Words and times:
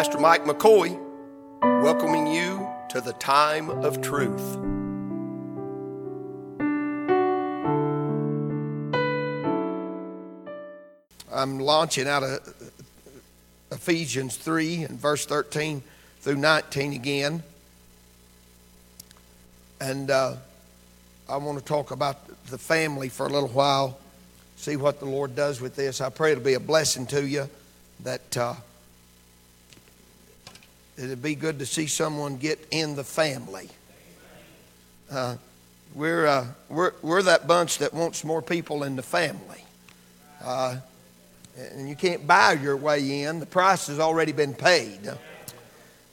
Pastor 0.00 0.16
Mike 0.16 0.46
McCoy, 0.46 0.98
welcoming 1.82 2.26
you 2.26 2.66
to 2.88 3.02
the 3.02 3.12
time 3.12 3.68
of 3.68 4.00
truth. 4.00 4.56
I'm 11.30 11.58
launching 11.58 12.08
out 12.08 12.22
of 12.22 12.72
Ephesians 13.70 14.38
3 14.38 14.84
and 14.84 14.98
verse 14.98 15.26
13 15.26 15.82
through 16.20 16.36
19 16.36 16.94
again. 16.94 17.42
And 19.82 20.10
uh, 20.10 20.36
I 21.28 21.36
want 21.36 21.58
to 21.58 21.64
talk 21.66 21.90
about 21.90 22.26
the 22.46 22.56
family 22.56 23.10
for 23.10 23.26
a 23.26 23.28
little 23.28 23.50
while, 23.50 23.98
see 24.56 24.76
what 24.76 24.98
the 24.98 25.04
Lord 25.04 25.36
does 25.36 25.60
with 25.60 25.76
this. 25.76 26.00
I 26.00 26.08
pray 26.08 26.32
it'll 26.32 26.42
be 26.42 26.54
a 26.54 26.58
blessing 26.58 27.04
to 27.08 27.28
you 27.28 27.50
that 28.02 28.34
uh, 28.38 28.54
it'd 31.00 31.22
be 31.22 31.34
good 31.34 31.58
to 31.60 31.66
see 31.66 31.86
someone 31.86 32.36
get 32.36 32.58
in 32.70 32.94
the 32.94 33.04
family. 33.04 33.68
Uh, 35.10 35.36
we're, 35.94 36.26
uh, 36.26 36.46
we're, 36.68 36.92
we're 37.02 37.22
that 37.22 37.46
bunch 37.46 37.78
that 37.78 37.94
wants 37.94 38.22
more 38.22 38.42
people 38.42 38.84
in 38.84 38.96
the 38.96 39.02
family. 39.02 39.64
Uh, 40.44 40.76
and 41.56 41.88
you 41.88 41.96
can't 41.96 42.26
buy 42.26 42.52
your 42.52 42.76
way 42.76 43.22
in, 43.22 43.40
the 43.40 43.46
price 43.46 43.86
has 43.88 43.98
already 43.98 44.32
been 44.32 44.54
paid. 44.54 45.00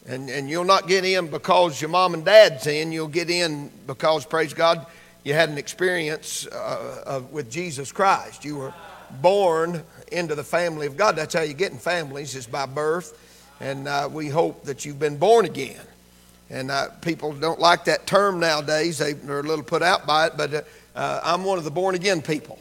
And, 0.08 0.30
and 0.30 0.50
you'll 0.50 0.64
not 0.64 0.88
get 0.88 1.04
in 1.04 1.28
because 1.28 1.82
your 1.82 1.90
mom 1.90 2.14
and 2.14 2.24
dad's 2.24 2.66
in, 2.66 2.92
you'll 2.92 3.08
get 3.08 3.30
in 3.30 3.70
because, 3.86 4.26
praise 4.26 4.54
God, 4.54 4.86
you 5.24 5.34
had 5.34 5.50
an 5.50 5.58
experience 5.58 6.48
uh, 6.48 7.04
of, 7.06 7.32
with 7.34 7.52
Jesus 7.52 7.92
Christ. 7.92 8.46
You 8.46 8.56
were 8.56 8.74
born 9.22 9.84
into 10.12 10.34
the 10.34 10.44
family 10.44 10.88
of 10.88 10.96
God. 10.96 11.18
That's 11.18 11.34
how 11.34 11.42
you 11.42 11.54
get 11.54 11.74
in 11.74 11.78
families, 11.78 12.36
is 12.36 12.48
by 12.48 12.66
birth. 12.66 13.22
And 13.60 13.88
uh, 13.88 14.10
we 14.12 14.28
hope 14.28 14.64
that 14.66 14.86
you've 14.86 15.00
been 15.00 15.18
born 15.18 15.46
again. 15.46 15.82
And 16.50 16.72
uh, 16.72 16.90
people 17.02 17.34
don't 17.34 17.60
like 17.60 17.86
that 17.86 18.08
term 18.08 18.40
nowadays. 18.40 19.00
They, 19.00 19.14
are 19.14 19.40
a 19.40 19.44
little 19.44 19.64
put 19.64 19.82
out 19.82 20.06
by 20.06 20.28
it, 20.28 20.34
but 20.38 20.54
uh, 20.54 20.62
uh, 20.96 21.22
I'm 21.24 21.44
one 21.44 21.58
of 21.58 21.64
the 21.64 21.72
born 21.72 21.96
again 21.96 22.22
people. 22.22 22.60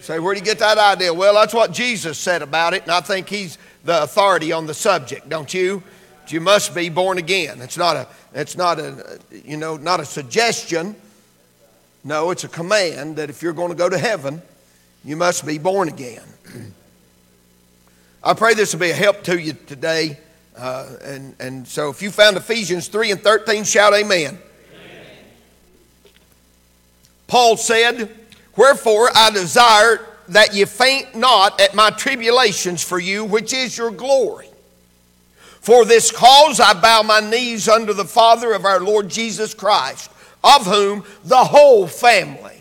Say, 0.00 0.18
where 0.18 0.34
do 0.34 0.40
you 0.40 0.44
get 0.44 0.58
that 0.58 0.78
idea? 0.78 1.14
Well, 1.14 1.34
that's 1.34 1.54
what 1.54 1.72
Jesus 1.72 2.18
said 2.18 2.42
about 2.42 2.74
it, 2.74 2.82
and 2.82 2.90
I 2.90 3.00
think 3.00 3.28
he's 3.28 3.56
the 3.84 4.02
authority 4.02 4.50
on 4.50 4.66
the 4.66 4.74
subject, 4.74 5.28
don't 5.28 5.52
you? 5.52 5.82
You 6.28 6.40
must 6.40 6.74
be 6.74 6.88
born 6.88 7.18
again. 7.18 7.60
It's 7.60 7.76
not 7.76 7.96
a, 7.96 8.08
it's 8.32 8.56
not 8.56 8.78
a, 8.78 9.18
you 9.30 9.56
know, 9.56 9.76
not 9.76 10.00
a 10.00 10.04
suggestion. 10.04 10.96
No, 12.04 12.30
it's 12.30 12.44
a 12.44 12.48
command 12.48 13.16
that 13.16 13.28
if 13.28 13.42
you're 13.42 13.52
going 13.52 13.68
to 13.68 13.76
go 13.76 13.88
to 13.88 13.98
heaven, 13.98 14.40
you 15.04 15.16
must 15.16 15.46
be 15.46 15.58
born 15.58 15.88
again. 15.88 16.22
I 18.24 18.34
pray 18.34 18.54
this 18.54 18.72
will 18.72 18.80
be 18.80 18.90
a 18.90 18.94
help 18.94 19.24
to 19.24 19.40
you 19.40 19.54
today. 19.66 20.16
Uh, 20.56 20.88
and, 21.02 21.34
and 21.40 21.66
so 21.66 21.90
if 21.90 22.02
you 22.02 22.12
found 22.12 22.36
Ephesians 22.36 22.86
3 22.86 23.12
and 23.12 23.20
13, 23.20 23.64
shout 23.64 23.94
amen. 23.94 24.38
amen. 24.38 24.38
Paul 27.26 27.56
said, 27.56 28.14
Wherefore 28.56 29.08
I 29.12 29.30
desire 29.30 30.06
that 30.28 30.54
ye 30.54 30.64
faint 30.66 31.16
not 31.16 31.60
at 31.60 31.74
my 31.74 31.90
tribulations 31.90 32.84
for 32.84 33.00
you, 33.00 33.24
which 33.24 33.52
is 33.52 33.76
your 33.76 33.90
glory. 33.90 34.48
For 35.60 35.84
this 35.84 36.12
cause 36.12 36.60
I 36.60 36.74
bow 36.74 37.02
my 37.02 37.20
knees 37.20 37.68
under 37.68 37.92
the 37.92 38.04
Father 38.04 38.52
of 38.52 38.64
our 38.64 38.80
Lord 38.80 39.08
Jesus 39.08 39.52
Christ, 39.52 40.10
of 40.44 40.66
whom 40.66 41.04
the 41.24 41.44
whole 41.44 41.88
family, 41.88 42.60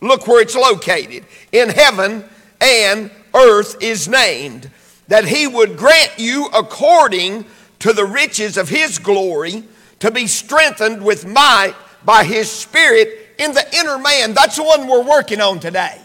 look 0.00 0.26
where 0.26 0.40
it's 0.40 0.54
located, 0.56 1.26
in 1.52 1.68
heaven 1.68 2.24
and 2.60 3.10
earth 3.34 3.82
is 3.82 4.08
named, 4.08 4.70
that 5.08 5.24
he 5.24 5.46
would 5.46 5.76
grant 5.76 6.12
you 6.18 6.46
according 6.54 7.44
to 7.80 7.92
the 7.92 8.04
riches 8.04 8.56
of 8.56 8.68
his 8.68 8.98
glory 8.98 9.64
to 9.98 10.10
be 10.10 10.26
strengthened 10.26 11.04
with 11.04 11.26
might 11.26 11.74
by 12.04 12.24
his 12.24 12.50
Spirit 12.50 13.34
in 13.38 13.52
the 13.52 13.76
inner 13.76 13.98
man. 13.98 14.34
That's 14.34 14.56
the 14.56 14.62
one 14.62 14.88
we're 14.88 15.04
working 15.04 15.40
on 15.40 15.60
today. 15.60 16.00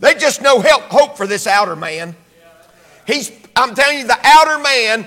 They 0.00 0.14
just 0.14 0.42
no 0.42 0.60
help, 0.60 0.82
hope 0.84 1.16
for 1.16 1.26
this 1.26 1.46
outer 1.46 1.76
man. 1.76 2.16
He's, 3.06 3.30
I'm 3.54 3.74
telling 3.74 3.98
you, 3.98 4.06
the 4.06 4.18
outer 4.22 4.62
man 4.62 5.06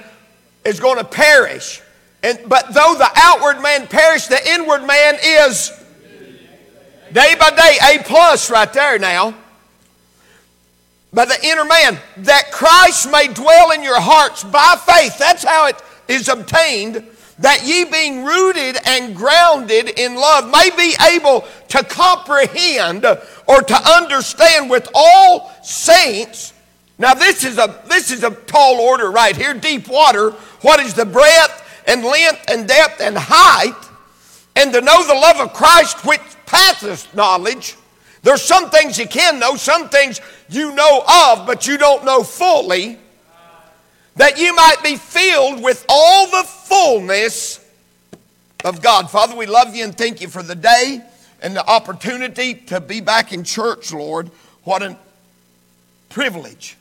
is 0.63 0.79
going 0.79 0.97
to 0.97 1.03
perish. 1.03 1.81
And, 2.23 2.39
but 2.47 2.73
though 2.73 2.95
the 2.97 3.09
outward 3.15 3.61
man 3.61 3.87
perish, 3.87 4.27
the 4.27 4.49
inward 4.49 4.85
man 4.85 5.15
is 5.23 5.71
day 7.13 7.35
by 7.39 7.51
day 7.51 7.77
A 7.91 8.03
plus 8.03 8.49
right 8.49 8.71
there 8.73 8.97
now. 8.97 9.35
But 11.15 11.29
the 11.29 11.47
inner 11.47 11.63
man, 11.63 11.97
that 12.17 12.51
Christ 12.51 13.09
may 13.09 13.29
dwell 13.29 13.71
in 13.71 13.81
your 13.81 13.99
hearts 13.99 14.43
by 14.43 14.75
faith. 14.85 15.17
That's 15.17 15.45
how 15.45 15.67
it 15.67 15.81
is 16.09 16.27
obtained 16.27 17.07
that 17.39 17.65
ye 17.65 17.85
being 17.85 18.23
rooted 18.23 18.77
and 18.85 19.15
grounded 19.15 19.89
in 19.97 20.15
love 20.15 20.49
may 20.49 20.69
be 20.77 20.95
able 21.13 21.45
to 21.69 21.83
comprehend 21.83 23.05
or 23.47 23.61
to 23.61 23.75
understand 23.75 24.69
with 24.69 24.89
all 24.93 25.51
saints. 25.63 26.53
Now 26.97 27.13
this 27.13 27.43
is 27.43 27.57
a 27.57 27.81
this 27.87 28.11
is 28.11 28.23
a 28.23 28.31
tall 28.31 28.79
order 28.79 29.11
right 29.11 29.35
here 29.35 29.53
deep 29.53 29.87
water. 29.87 30.31
What 30.61 30.79
is 30.79 30.93
the 30.93 31.05
breadth 31.05 31.83
and 31.87 32.03
length 32.03 32.43
and 32.49 32.67
depth 32.67 33.01
and 33.01 33.17
height? 33.17 33.73
And 34.55 34.71
to 34.73 34.79
know 34.79 35.05
the 35.05 35.13
love 35.13 35.41
of 35.41 35.53
christ 35.53 36.05
which 36.05 36.21
passeth 36.45 37.13
knowledge. 37.13 37.75
There's 38.23 38.41
some 38.41 38.69
things 38.69 38.97
you 38.97 39.07
can 39.07 39.39
know 39.39 39.55
some 39.55 39.89
things 39.89 40.19
you 40.49 40.73
know 40.75 41.03
of 41.07 41.45
but 41.45 41.67
you 41.67 41.77
don't 41.77 42.05
know 42.05 42.23
fully 42.23 42.97
that 44.15 44.39
you 44.39 44.55
might 44.55 44.77
be 44.83 44.95
filled 44.95 45.61
with 45.61 45.85
all 45.89 46.27
the 46.27 46.47
fullness 46.47 47.59
of 48.63 48.81
God. 48.81 49.09
Father, 49.11 49.35
we 49.35 49.45
love 49.45 49.75
you 49.75 49.83
and 49.83 49.95
thank 49.95 50.21
you 50.21 50.27
for 50.27 50.41
the 50.41 50.55
day 50.55 51.01
and 51.41 51.55
the 51.55 51.67
opportunity 51.69 52.53
to 52.53 52.79
be 52.79 53.01
back 53.01 53.33
in 53.33 53.43
church, 53.43 53.93
Lord. 53.93 54.31
What 54.63 54.81
a 54.81 54.97
privilege 56.09 56.77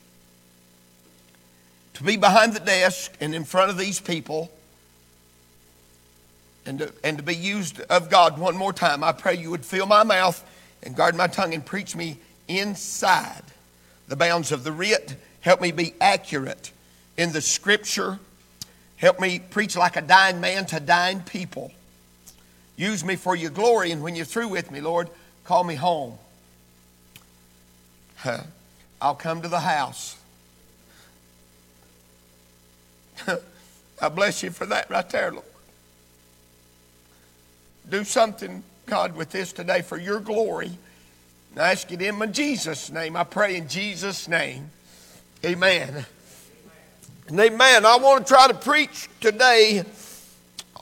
to 1.94 2.02
be 2.02 2.16
behind 2.16 2.54
the 2.54 2.60
desk 2.60 3.12
and 3.20 3.34
in 3.34 3.44
front 3.44 3.70
of 3.70 3.78
these 3.78 4.00
people 4.00 4.50
and 6.66 6.78
to, 6.78 6.92
and 7.02 7.18
to 7.18 7.22
be 7.22 7.34
used 7.34 7.80
of 7.82 8.10
God 8.10 8.38
one 8.38 8.56
more 8.56 8.72
time. 8.72 9.04
I 9.04 9.12
pray 9.12 9.36
you 9.36 9.50
would 9.50 9.64
fill 9.64 9.86
my 9.86 10.02
mouth 10.02 10.42
and 10.82 10.96
guard 10.96 11.14
my 11.14 11.26
tongue 11.26 11.52
and 11.52 11.64
preach 11.66 11.94
me 11.94 12.18
inside 12.48 13.42
the 14.08 14.16
bounds 14.16 14.52
of 14.52 14.64
the 14.64 14.72
writ. 14.72 15.16
Help 15.40 15.60
me 15.60 15.72
be 15.72 15.94
accurate 16.00 16.72
in 17.16 17.32
the 17.32 17.40
scripture. 17.40 18.18
Help 18.96 19.20
me 19.20 19.38
preach 19.38 19.76
like 19.76 19.96
a 19.96 20.02
dying 20.02 20.40
man 20.40 20.66
to 20.66 20.80
dying 20.80 21.20
people. 21.20 21.70
Use 22.76 23.04
me 23.04 23.16
for 23.16 23.36
your 23.36 23.50
glory, 23.50 23.92
and 23.92 24.02
when 24.02 24.16
you're 24.16 24.24
through 24.24 24.48
with 24.48 24.70
me, 24.70 24.80
Lord, 24.80 25.08
call 25.44 25.62
me 25.64 25.74
home. 25.74 26.18
I'll 29.00 29.14
come 29.14 29.42
to 29.42 29.48
the 29.48 29.60
house. 29.60 30.16
I 34.00 34.08
bless 34.08 34.42
you 34.42 34.50
for 34.50 34.66
that 34.66 34.90
right 34.90 35.08
there, 35.10 35.30
Lord. 35.30 35.44
Do 37.88 38.02
something, 38.02 38.62
God, 38.86 39.14
with 39.14 39.30
this 39.30 39.52
today 39.52 39.82
for 39.82 39.98
your 39.98 40.20
glory. 40.20 40.70
And 41.54 41.62
I 41.62 41.70
ask 41.70 41.90
it 41.92 42.02
in 42.02 42.32
Jesus' 42.32 42.90
name. 42.90 43.16
I 43.16 43.22
pray 43.22 43.56
in 43.56 43.68
Jesus' 43.68 44.26
name. 44.26 44.70
Amen. 45.44 46.04
And 47.28 47.38
amen. 47.38 47.86
I 47.86 47.96
want 47.96 48.26
to 48.26 48.32
try 48.32 48.48
to 48.48 48.54
preach 48.54 49.08
today 49.20 49.84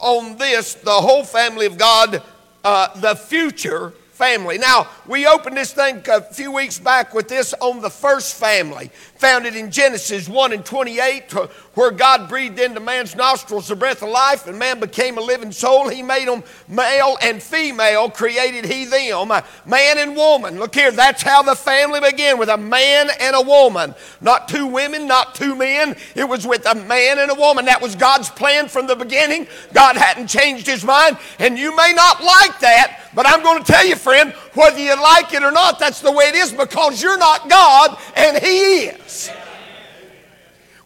on 0.00 0.38
this, 0.38 0.72
the 0.72 0.90
whole 0.90 1.24
family 1.24 1.66
of 1.66 1.76
God, 1.76 2.22
uh, 2.64 2.88
the 3.00 3.14
future 3.14 3.90
family. 4.12 4.56
Now, 4.56 4.88
we 5.06 5.26
opened 5.26 5.58
this 5.58 5.74
thing 5.74 6.02
a 6.10 6.22
few 6.22 6.50
weeks 6.50 6.78
back 6.78 7.12
with 7.12 7.28
this 7.28 7.52
on 7.60 7.82
the 7.82 7.90
first 7.90 8.34
family, 8.34 8.90
found 9.22 9.46
it 9.46 9.54
in 9.54 9.70
Genesis 9.70 10.28
1 10.28 10.52
and 10.52 10.66
28, 10.66 11.30
where 11.74 11.92
God 11.92 12.28
breathed 12.28 12.58
into 12.58 12.80
man's 12.80 13.14
nostrils 13.14 13.68
the 13.68 13.76
breath 13.76 14.02
of 14.02 14.08
life, 14.08 14.48
and 14.48 14.58
man 14.58 14.80
became 14.80 15.16
a 15.16 15.20
living 15.20 15.52
soul. 15.52 15.88
He 15.88 16.02
made 16.02 16.26
them 16.26 16.42
male 16.66 17.16
and 17.22 17.40
female, 17.40 18.10
created 18.10 18.64
he 18.64 18.84
them, 18.84 19.28
man 19.64 19.98
and 19.98 20.16
woman. 20.16 20.58
Look 20.58 20.74
here, 20.74 20.90
that's 20.90 21.22
how 21.22 21.40
the 21.42 21.54
family 21.54 22.00
began 22.00 22.36
with 22.36 22.48
a 22.48 22.56
man 22.56 23.10
and 23.20 23.36
a 23.36 23.40
woman. 23.40 23.94
Not 24.20 24.48
two 24.48 24.66
women, 24.66 25.06
not 25.06 25.36
two 25.36 25.54
men. 25.54 25.94
It 26.16 26.28
was 26.28 26.44
with 26.44 26.66
a 26.66 26.74
man 26.74 27.20
and 27.20 27.30
a 27.30 27.34
woman. 27.34 27.66
That 27.66 27.80
was 27.80 27.94
God's 27.94 28.28
plan 28.28 28.66
from 28.66 28.88
the 28.88 28.96
beginning. 28.96 29.46
God 29.72 29.96
hadn't 29.96 30.26
changed 30.26 30.66
his 30.66 30.84
mind, 30.84 31.16
and 31.38 31.56
you 31.56 31.76
may 31.76 31.92
not 31.94 32.24
like 32.24 32.58
that, 32.58 33.08
but 33.14 33.24
I'm 33.28 33.44
going 33.44 33.62
to 33.62 33.72
tell 33.72 33.86
you, 33.86 33.94
friend, 33.94 34.34
whether 34.54 34.78
you 34.78 34.94
like 35.00 35.32
it 35.32 35.42
or 35.42 35.52
not, 35.52 35.78
that's 35.78 36.00
the 36.00 36.12
way 36.12 36.26
it 36.26 36.34
is 36.34 36.52
because 36.52 37.02
you're 37.02 37.18
not 37.18 37.48
God 37.48 37.98
and 38.16 38.36
He 38.36 38.84
is. 38.86 39.30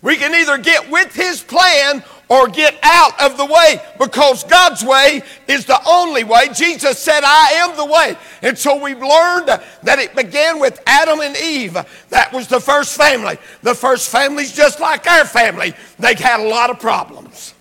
We 0.02 0.16
can 0.16 0.34
either 0.34 0.58
get 0.58 0.90
with 0.90 1.14
His 1.14 1.42
plan 1.42 2.04
or 2.28 2.48
get 2.48 2.76
out 2.82 3.20
of 3.20 3.36
the 3.36 3.44
way 3.44 3.80
because 3.98 4.44
God's 4.44 4.84
way 4.84 5.22
is 5.46 5.64
the 5.64 5.80
only 5.88 6.24
way. 6.24 6.48
Jesus 6.52 6.98
said, 6.98 7.22
I 7.24 7.52
am 7.58 7.76
the 7.76 7.84
way. 7.84 8.16
And 8.42 8.58
so 8.58 8.82
we've 8.82 9.00
learned 9.00 9.48
that 9.82 9.98
it 9.98 10.14
began 10.16 10.58
with 10.58 10.80
Adam 10.86 11.20
and 11.20 11.36
Eve. 11.36 11.76
That 12.10 12.32
was 12.32 12.48
the 12.48 12.60
first 12.60 12.96
family. 12.96 13.38
The 13.62 13.74
first 13.74 14.10
family's 14.10 14.52
just 14.52 14.80
like 14.80 15.06
our 15.06 15.24
family. 15.24 15.74
They 15.98 16.14
had 16.14 16.40
a 16.40 16.48
lot 16.48 16.70
of 16.70 16.80
problems. 16.80 17.54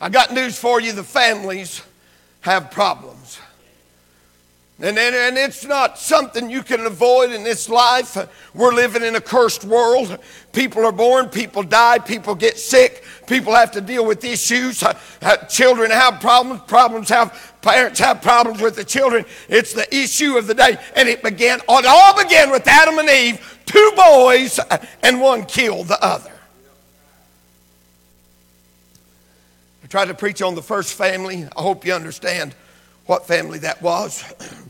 I 0.00 0.08
got 0.08 0.32
news 0.32 0.58
for 0.58 0.80
you 0.80 0.92
the 0.92 1.04
families 1.04 1.82
have 2.40 2.70
problems. 2.70 3.17
And, 4.80 4.96
and, 4.96 5.16
and, 5.16 5.36
it's 5.36 5.64
not 5.64 5.98
something 5.98 6.48
you 6.48 6.62
can 6.62 6.86
avoid 6.86 7.32
in 7.32 7.42
this 7.42 7.68
life. 7.68 8.16
We're 8.54 8.72
living 8.72 9.02
in 9.02 9.16
a 9.16 9.20
cursed 9.20 9.64
world. 9.64 10.16
People 10.52 10.86
are 10.86 10.92
born, 10.92 11.30
people 11.30 11.64
die, 11.64 11.98
people 11.98 12.36
get 12.36 12.56
sick, 12.56 13.02
people 13.26 13.52
have 13.56 13.72
to 13.72 13.80
deal 13.80 14.06
with 14.06 14.24
issues. 14.24 14.84
Uh, 14.84 14.96
uh, 15.20 15.36
children 15.46 15.90
have 15.90 16.20
problems, 16.20 16.62
problems 16.68 17.08
have, 17.08 17.56
parents 17.60 17.98
have 17.98 18.22
problems 18.22 18.60
with 18.60 18.76
the 18.76 18.84
children. 18.84 19.24
It's 19.48 19.72
the 19.72 19.92
issue 19.92 20.38
of 20.38 20.46
the 20.46 20.54
day. 20.54 20.78
And 20.94 21.08
it 21.08 21.24
began, 21.24 21.58
it 21.58 21.86
all 21.86 22.22
began 22.22 22.52
with 22.52 22.68
Adam 22.68 23.00
and 23.00 23.10
Eve, 23.10 23.60
two 23.66 23.92
boys, 23.96 24.60
and 25.02 25.20
one 25.20 25.44
killed 25.44 25.88
the 25.88 26.00
other. 26.00 26.30
I 29.82 29.88
tried 29.88 30.06
to 30.06 30.14
preach 30.14 30.40
on 30.40 30.54
the 30.54 30.62
first 30.62 30.94
family. 30.94 31.48
I 31.56 31.62
hope 31.62 31.84
you 31.84 31.94
understand 31.94 32.54
what 33.06 33.26
family 33.26 33.58
that 33.60 33.82
was. 33.82 34.22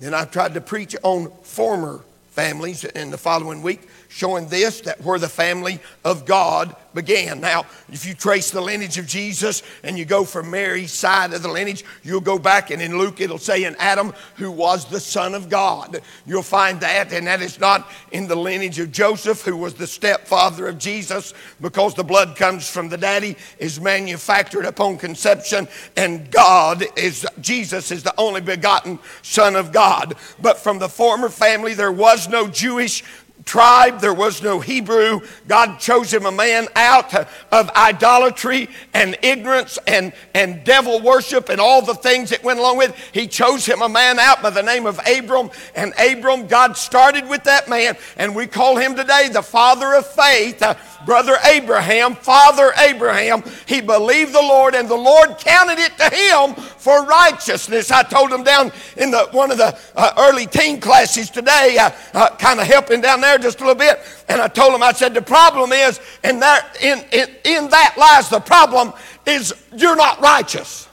then 0.00 0.14
I 0.14 0.24
tried 0.24 0.54
to 0.54 0.60
preach 0.60 0.96
on 1.02 1.30
former 1.42 2.00
families 2.30 2.84
in 2.84 3.10
the 3.10 3.18
following 3.18 3.62
week 3.62 3.88
showing 4.08 4.48
this 4.48 4.80
that 4.82 5.00
where 5.02 5.18
the 5.18 5.28
family 5.28 5.80
of 6.04 6.24
God 6.24 6.74
began. 6.94 7.40
Now, 7.40 7.66
if 7.90 8.06
you 8.06 8.14
trace 8.14 8.50
the 8.50 8.60
lineage 8.60 8.98
of 8.98 9.06
Jesus 9.06 9.62
and 9.84 9.98
you 9.98 10.04
go 10.04 10.24
from 10.24 10.50
Mary's 10.50 10.92
side 10.92 11.32
of 11.32 11.42
the 11.42 11.48
lineage, 11.48 11.84
you'll 12.02 12.20
go 12.20 12.38
back 12.38 12.70
and 12.70 12.82
in 12.82 12.98
Luke 12.98 13.20
it'll 13.20 13.38
say 13.38 13.64
in 13.64 13.76
Adam 13.78 14.12
who 14.36 14.50
was 14.50 14.86
the 14.86 14.98
son 14.98 15.34
of 15.34 15.48
God. 15.48 16.00
You'll 16.26 16.42
find 16.42 16.80
that, 16.80 17.12
and 17.12 17.26
that 17.26 17.42
is 17.42 17.60
not 17.60 17.90
in 18.10 18.26
the 18.26 18.34
lineage 18.34 18.78
of 18.78 18.90
Joseph 18.90 19.42
who 19.42 19.56
was 19.56 19.74
the 19.74 19.86
stepfather 19.86 20.66
of 20.66 20.78
Jesus 20.78 21.34
because 21.60 21.94
the 21.94 22.02
blood 22.02 22.34
comes 22.34 22.68
from 22.68 22.88
the 22.88 22.98
daddy, 22.98 23.36
is 23.58 23.80
manufactured 23.80 24.64
upon 24.64 24.98
conception, 24.98 25.68
and 25.96 26.30
God 26.30 26.84
is 26.96 27.26
Jesus 27.40 27.90
is 27.90 28.02
the 28.02 28.14
only 28.18 28.40
begotten 28.40 28.98
son 29.22 29.54
of 29.54 29.72
God. 29.72 30.14
But 30.40 30.58
from 30.58 30.78
the 30.78 30.88
former 30.88 31.28
family 31.28 31.74
there 31.74 31.92
was 31.92 32.28
no 32.28 32.48
Jewish 32.48 33.04
tribe, 33.48 34.00
there 34.00 34.12
was 34.12 34.42
no 34.42 34.60
Hebrew. 34.60 35.20
God 35.48 35.80
chose 35.80 36.12
him 36.12 36.26
a 36.26 36.30
man 36.30 36.68
out 36.76 37.14
of 37.50 37.70
idolatry 37.70 38.68
and 38.92 39.16
ignorance 39.22 39.78
and, 39.86 40.12
and 40.34 40.62
devil 40.64 41.00
worship 41.00 41.48
and 41.48 41.58
all 41.58 41.80
the 41.80 41.94
things 41.94 42.28
that 42.28 42.44
went 42.44 42.58
along 42.58 42.76
with. 42.76 42.94
He 43.12 43.26
chose 43.26 43.64
him 43.64 43.80
a 43.80 43.88
man 43.88 44.18
out 44.18 44.42
by 44.42 44.50
the 44.50 44.62
name 44.62 44.84
of 44.84 45.00
Abram. 45.06 45.50
And 45.74 45.94
Abram, 45.98 46.46
God 46.46 46.76
started 46.76 47.26
with 47.26 47.44
that 47.44 47.70
man, 47.70 47.96
and 48.18 48.36
we 48.36 48.46
call 48.46 48.76
him 48.76 48.94
today 48.94 49.30
the 49.32 49.42
father 49.42 49.94
of 49.94 50.06
faith. 50.06 50.62
Uh, 50.62 50.74
brother 51.06 51.38
Abraham, 51.46 52.16
father 52.16 52.72
Abraham, 52.76 53.42
he 53.66 53.80
believed 53.80 54.34
the 54.34 54.42
Lord, 54.42 54.74
and 54.74 54.90
the 54.90 54.94
Lord 54.94 55.38
counted 55.38 55.78
it 55.78 55.96
to 55.96 56.10
him 56.14 56.54
for 56.54 57.06
righteousness. 57.06 57.90
I 57.90 58.02
told 58.02 58.30
him 58.30 58.44
down 58.44 58.72
in 58.98 59.10
the 59.10 59.28
one 59.32 59.50
of 59.50 59.56
the 59.56 59.78
uh, 59.96 60.12
early 60.18 60.46
teen 60.46 60.80
classes 60.80 61.30
today, 61.30 61.78
uh, 61.80 61.90
uh 62.12 62.36
kind 62.36 62.60
of 62.60 62.66
helping 62.66 63.00
down 63.00 63.22
there 63.22 63.37
just 63.38 63.60
a 63.60 63.64
little 63.64 63.78
bit. 63.78 64.00
And 64.28 64.40
I 64.40 64.48
told 64.48 64.74
him, 64.74 64.82
I 64.82 64.92
said, 64.92 65.14
the 65.14 65.22
problem 65.22 65.72
is, 65.72 66.00
in 66.24 66.40
that, 66.40 66.76
in, 66.80 66.98
in, 67.12 67.28
in 67.44 67.70
that 67.70 67.94
lies 67.96 68.28
the 68.28 68.40
problem, 68.40 68.92
is 69.26 69.52
you're 69.76 69.96
not 69.96 70.20
righteous. 70.20 70.88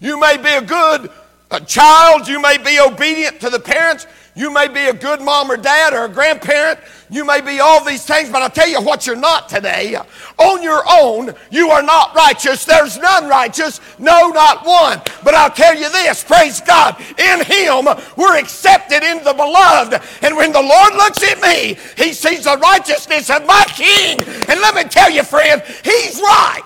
You 0.00 0.20
may 0.20 0.36
be 0.36 0.50
a 0.50 0.62
good 0.62 1.10
a 1.54 1.60
child, 1.60 2.26
you 2.28 2.40
may 2.40 2.58
be 2.58 2.78
obedient 2.80 3.40
to 3.40 3.50
the 3.50 3.60
parents, 3.60 4.06
you 4.36 4.52
may 4.52 4.66
be 4.66 4.86
a 4.86 4.92
good 4.92 5.20
mom 5.20 5.50
or 5.50 5.56
dad 5.56 5.92
or 5.92 6.06
a 6.06 6.08
grandparent. 6.08 6.80
You 7.08 7.24
may 7.24 7.40
be 7.40 7.60
all 7.60 7.84
these 7.84 8.04
things, 8.04 8.30
but 8.30 8.42
I'll 8.42 8.50
tell 8.50 8.68
you 8.68 8.80
what 8.80 9.06
you're 9.06 9.14
not 9.14 9.48
today. 9.48 9.96
On 10.38 10.60
your 10.60 10.82
own, 10.90 11.34
you 11.50 11.70
are 11.70 11.82
not 11.82 12.16
righteous. 12.16 12.64
There's 12.64 12.98
none 12.98 13.28
righteous. 13.28 13.80
No, 14.00 14.30
not 14.30 14.66
one. 14.66 15.00
But 15.22 15.34
I'll 15.34 15.52
tell 15.52 15.76
you 15.76 15.88
this 15.88 16.24
praise 16.24 16.60
God. 16.60 17.00
In 17.16 17.44
Him, 17.44 17.86
we're 18.16 18.36
accepted 18.36 19.04
in 19.04 19.22
the 19.22 19.34
beloved. 19.34 20.02
And 20.22 20.36
when 20.36 20.50
the 20.50 20.62
Lord 20.62 20.94
looks 20.94 21.22
at 21.22 21.40
me, 21.40 21.76
He 21.96 22.12
sees 22.12 22.42
the 22.44 22.58
righteousness 22.58 23.30
of 23.30 23.46
my 23.46 23.64
King. 23.68 24.20
And 24.48 24.60
let 24.60 24.74
me 24.74 24.82
tell 24.82 25.10
you, 25.10 25.22
friend, 25.22 25.62
He's 25.84 26.20
right. 26.20 26.62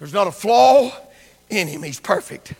There's 0.00 0.12
not 0.12 0.26
a 0.26 0.32
flaw 0.32 0.92
in 1.48 1.68
Him. 1.68 1.84
He's 1.84 2.00
perfect 2.00 2.54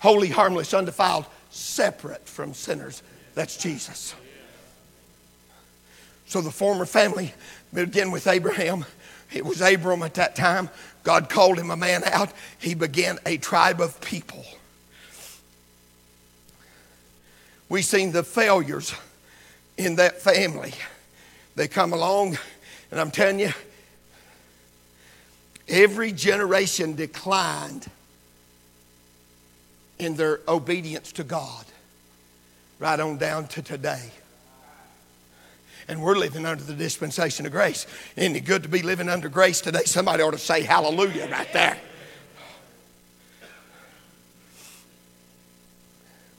holy, 0.00 0.28
harmless, 0.28 0.74
undefiled, 0.74 1.26
separate 1.50 2.26
from 2.26 2.52
sinners. 2.52 3.02
That's 3.34 3.56
Jesus. 3.56 4.14
So 6.26 6.40
the 6.40 6.50
former 6.50 6.86
family 6.86 7.32
began 7.72 8.10
with 8.10 8.26
Abraham. 8.26 8.84
It 9.32 9.44
was 9.44 9.60
Abram 9.60 10.02
at 10.02 10.14
that 10.14 10.34
time. 10.34 10.68
God 11.02 11.28
called 11.28 11.58
him 11.58 11.70
a 11.70 11.76
man 11.76 12.02
out. 12.04 12.32
He 12.58 12.74
began 12.74 13.18
a 13.24 13.36
tribe 13.36 13.80
of 13.80 14.00
people. 14.00 14.44
We've 17.68 17.84
seen 17.84 18.12
the 18.12 18.24
failures 18.24 18.92
in 19.76 19.96
that 19.96 20.20
family. 20.20 20.74
They 21.54 21.68
come 21.68 21.92
along, 21.92 22.38
and 22.90 23.00
I'm 23.00 23.10
telling 23.10 23.38
you, 23.38 23.52
every 25.68 26.10
generation 26.12 26.94
declined 26.94 27.88
in 30.00 30.16
their 30.16 30.40
obedience 30.48 31.12
to 31.12 31.24
God, 31.24 31.64
right 32.78 32.98
on 32.98 33.18
down 33.18 33.46
to 33.48 33.62
today. 33.62 34.10
And 35.88 36.02
we're 36.02 36.16
living 36.16 36.46
under 36.46 36.64
the 36.64 36.74
dispensation 36.74 37.46
of 37.46 37.52
grace. 37.52 37.86
Isn't 38.16 38.36
it 38.36 38.44
good 38.44 38.62
to 38.62 38.68
be 38.68 38.82
living 38.82 39.08
under 39.08 39.28
grace 39.28 39.60
today? 39.60 39.84
Somebody 39.84 40.22
ought 40.22 40.30
to 40.30 40.38
say 40.38 40.62
hallelujah 40.62 41.28
right 41.30 41.52
there. 41.52 41.78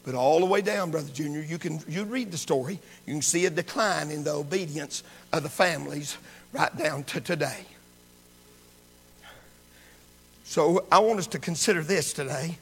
But 0.03 0.15
all 0.15 0.39
the 0.39 0.47
way 0.47 0.61
down, 0.61 0.89
Brother 0.89 1.11
Junior, 1.11 1.41
you 1.41 1.59
can 1.59 1.79
you 1.87 2.05
read 2.05 2.31
the 2.31 2.37
story. 2.37 2.79
You 3.05 3.13
can 3.13 3.21
see 3.21 3.45
a 3.45 3.51
decline 3.51 4.09
in 4.09 4.23
the 4.23 4.31
obedience 4.31 5.03
of 5.31 5.43
the 5.43 5.49
families 5.49 6.17
right 6.53 6.75
down 6.75 7.03
to 7.05 7.21
today. 7.21 7.65
So 10.43 10.85
I 10.91 10.99
want 10.99 11.19
us 11.19 11.27
to 11.27 11.39
consider 11.39 11.83
this 11.83 12.13
today 12.13 12.57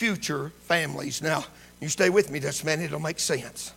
future 0.00 0.50
families. 0.62 1.20
Now, 1.20 1.44
you 1.78 1.90
stay 1.90 2.08
with 2.08 2.30
me 2.30 2.38
this 2.38 2.64
minute, 2.64 2.86
it'll 2.86 3.00
make 3.00 3.18
sense. 3.18 3.70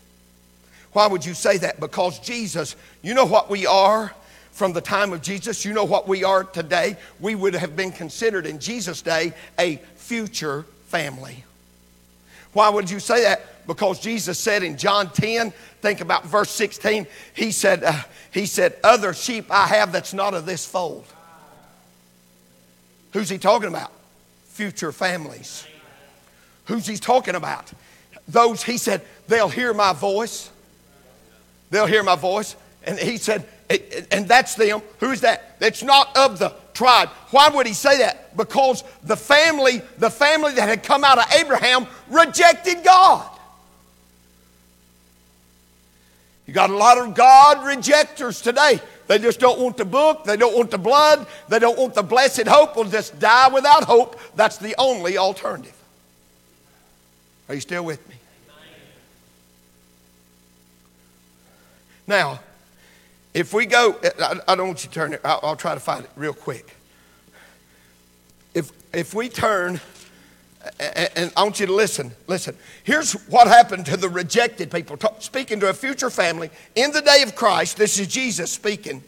Why 0.93 1.05
would 1.05 1.25
you 1.25 1.33
say 1.33 1.57
that? 1.57 1.81
Because 1.81 2.17
Jesus, 2.19 2.77
you 3.01 3.13
know 3.13 3.25
what 3.25 3.49
we 3.49 3.65
are 3.65 4.13
from 4.51 4.71
the 4.71 4.79
time 4.79 5.11
of 5.11 5.21
Jesus? 5.21 5.65
You 5.65 5.73
know 5.73 5.83
what 5.83 6.07
we 6.07 6.23
are 6.23 6.45
today? 6.45 6.95
We 7.19 7.35
would 7.35 7.55
have 7.55 7.75
been 7.75 7.91
considered 7.91 8.45
in 8.45 8.59
Jesus' 8.59 9.01
day 9.01 9.33
a 9.59 9.81
future 9.97 10.63
family. 10.87 11.43
Why 12.53 12.69
would 12.69 12.89
you 12.89 13.01
say 13.01 13.23
that? 13.23 13.67
Because 13.67 13.99
Jesus 13.99 14.39
said 14.39 14.63
in 14.63 14.77
John 14.77 15.09
10, 15.09 15.51
think 15.81 15.99
about 15.99 16.25
verse 16.25 16.51
16, 16.51 17.05
he 17.33 17.51
said, 17.51 17.83
uh, 17.83 18.01
he 18.31 18.45
said, 18.45 18.77
other 18.81 19.13
sheep 19.13 19.47
I 19.49 19.67
have 19.67 19.91
that's 19.91 20.13
not 20.13 20.33
of 20.33 20.45
this 20.45 20.65
fold. 20.65 21.05
Who's 23.11 23.27
he 23.27 23.37
talking 23.37 23.67
about? 23.67 23.91
Future 24.45 24.93
families. 24.93 25.67
Who's 26.65 26.87
he 26.87 26.97
talking 26.97 27.35
about? 27.35 27.71
Those, 28.27 28.63
he 28.63 28.77
said, 28.77 29.01
they'll 29.27 29.49
hear 29.49 29.73
my 29.73 29.93
voice. 29.93 30.49
They'll 31.69 31.87
hear 31.87 32.03
my 32.03 32.15
voice. 32.15 32.55
And 32.85 32.97
he 32.97 33.17
said, 33.17 33.45
and 34.11 34.27
that's 34.27 34.55
them. 34.55 34.81
Who 34.99 35.11
is 35.11 35.21
that? 35.21 35.59
That's 35.59 35.83
not 35.83 36.15
of 36.15 36.39
the 36.39 36.53
tribe. 36.73 37.09
Why 37.31 37.49
would 37.49 37.65
he 37.65 37.73
say 37.73 37.99
that? 37.99 38.35
Because 38.37 38.83
the 39.03 39.17
family, 39.17 39.81
the 39.97 40.09
family 40.09 40.53
that 40.53 40.67
had 40.67 40.83
come 40.83 41.03
out 41.03 41.17
of 41.17 41.25
Abraham 41.33 41.87
rejected 42.09 42.83
God. 42.83 43.29
You 46.45 46.53
got 46.53 46.69
a 46.69 46.75
lot 46.75 46.97
of 46.97 47.15
God 47.15 47.65
rejectors 47.65 48.41
today. 48.41 48.81
They 49.07 49.17
just 49.17 49.39
don't 49.39 49.59
want 49.59 49.77
the 49.77 49.85
book. 49.85 50.25
They 50.25 50.37
don't 50.37 50.55
want 50.55 50.71
the 50.71 50.77
blood. 50.77 51.25
They 51.47 51.59
don't 51.59 51.77
want 51.77 51.93
the 51.93 52.03
blessed 52.03 52.47
hope. 52.47 52.75
Will 52.75 52.85
just 52.85 53.17
die 53.19 53.47
without 53.47 53.85
hope. 53.85 54.19
That's 54.35 54.57
the 54.57 54.75
only 54.77 55.17
alternative. 55.17 55.75
Are 57.49 57.55
you 57.55 57.61
still 57.61 57.83
with 57.83 58.07
me? 58.09 58.15
Now, 62.07 62.39
if 63.33 63.53
we 63.53 63.65
go, 63.65 63.95
I, 64.47 64.55
don't 64.55 64.67
want 64.67 64.83
you 64.83 64.89
to 64.89 64.93
turn 64.93 65.13
it, 65.13 65.21
I'll, 65.23 65.55
try 65.55 65.73
to 65.73 65.79
find 65.79 66.03
it 66.03 66.11
real 66.15 66.33
quick. 66.33 66.75
If, 68.53 68.71
if 68.93 69.13
we 69.13 69.29
turn, 69.29 69.79
and, 70.79 71.31
I 71.35 71.43
want 71.43 71.59
you 71.59 71.65
to 71.65 71.73
listen, 71.73 72.11
listen. 72.27 72.55
Here's 72.83 73.13
what 73.27 73.47
happened 73.47 73.85
to 73.87 73.97
the 73.97 74.09
rejected 74.09 74.69
people, 74.69 74.97
speaking 75.19 75.59
to 75.61 75.69
a 75.69 75.73
future 75.73 76.09
family 76.09 76.51
in 76.75 76.91
the 76.91 77.01
day 77.01 77.23
of 77.23 77.35
Christ. 77.35 77.77
This 77.77 77.99
is 77.99 78.07
Jesus 78.07 78.51
speaking. 78.51 79.03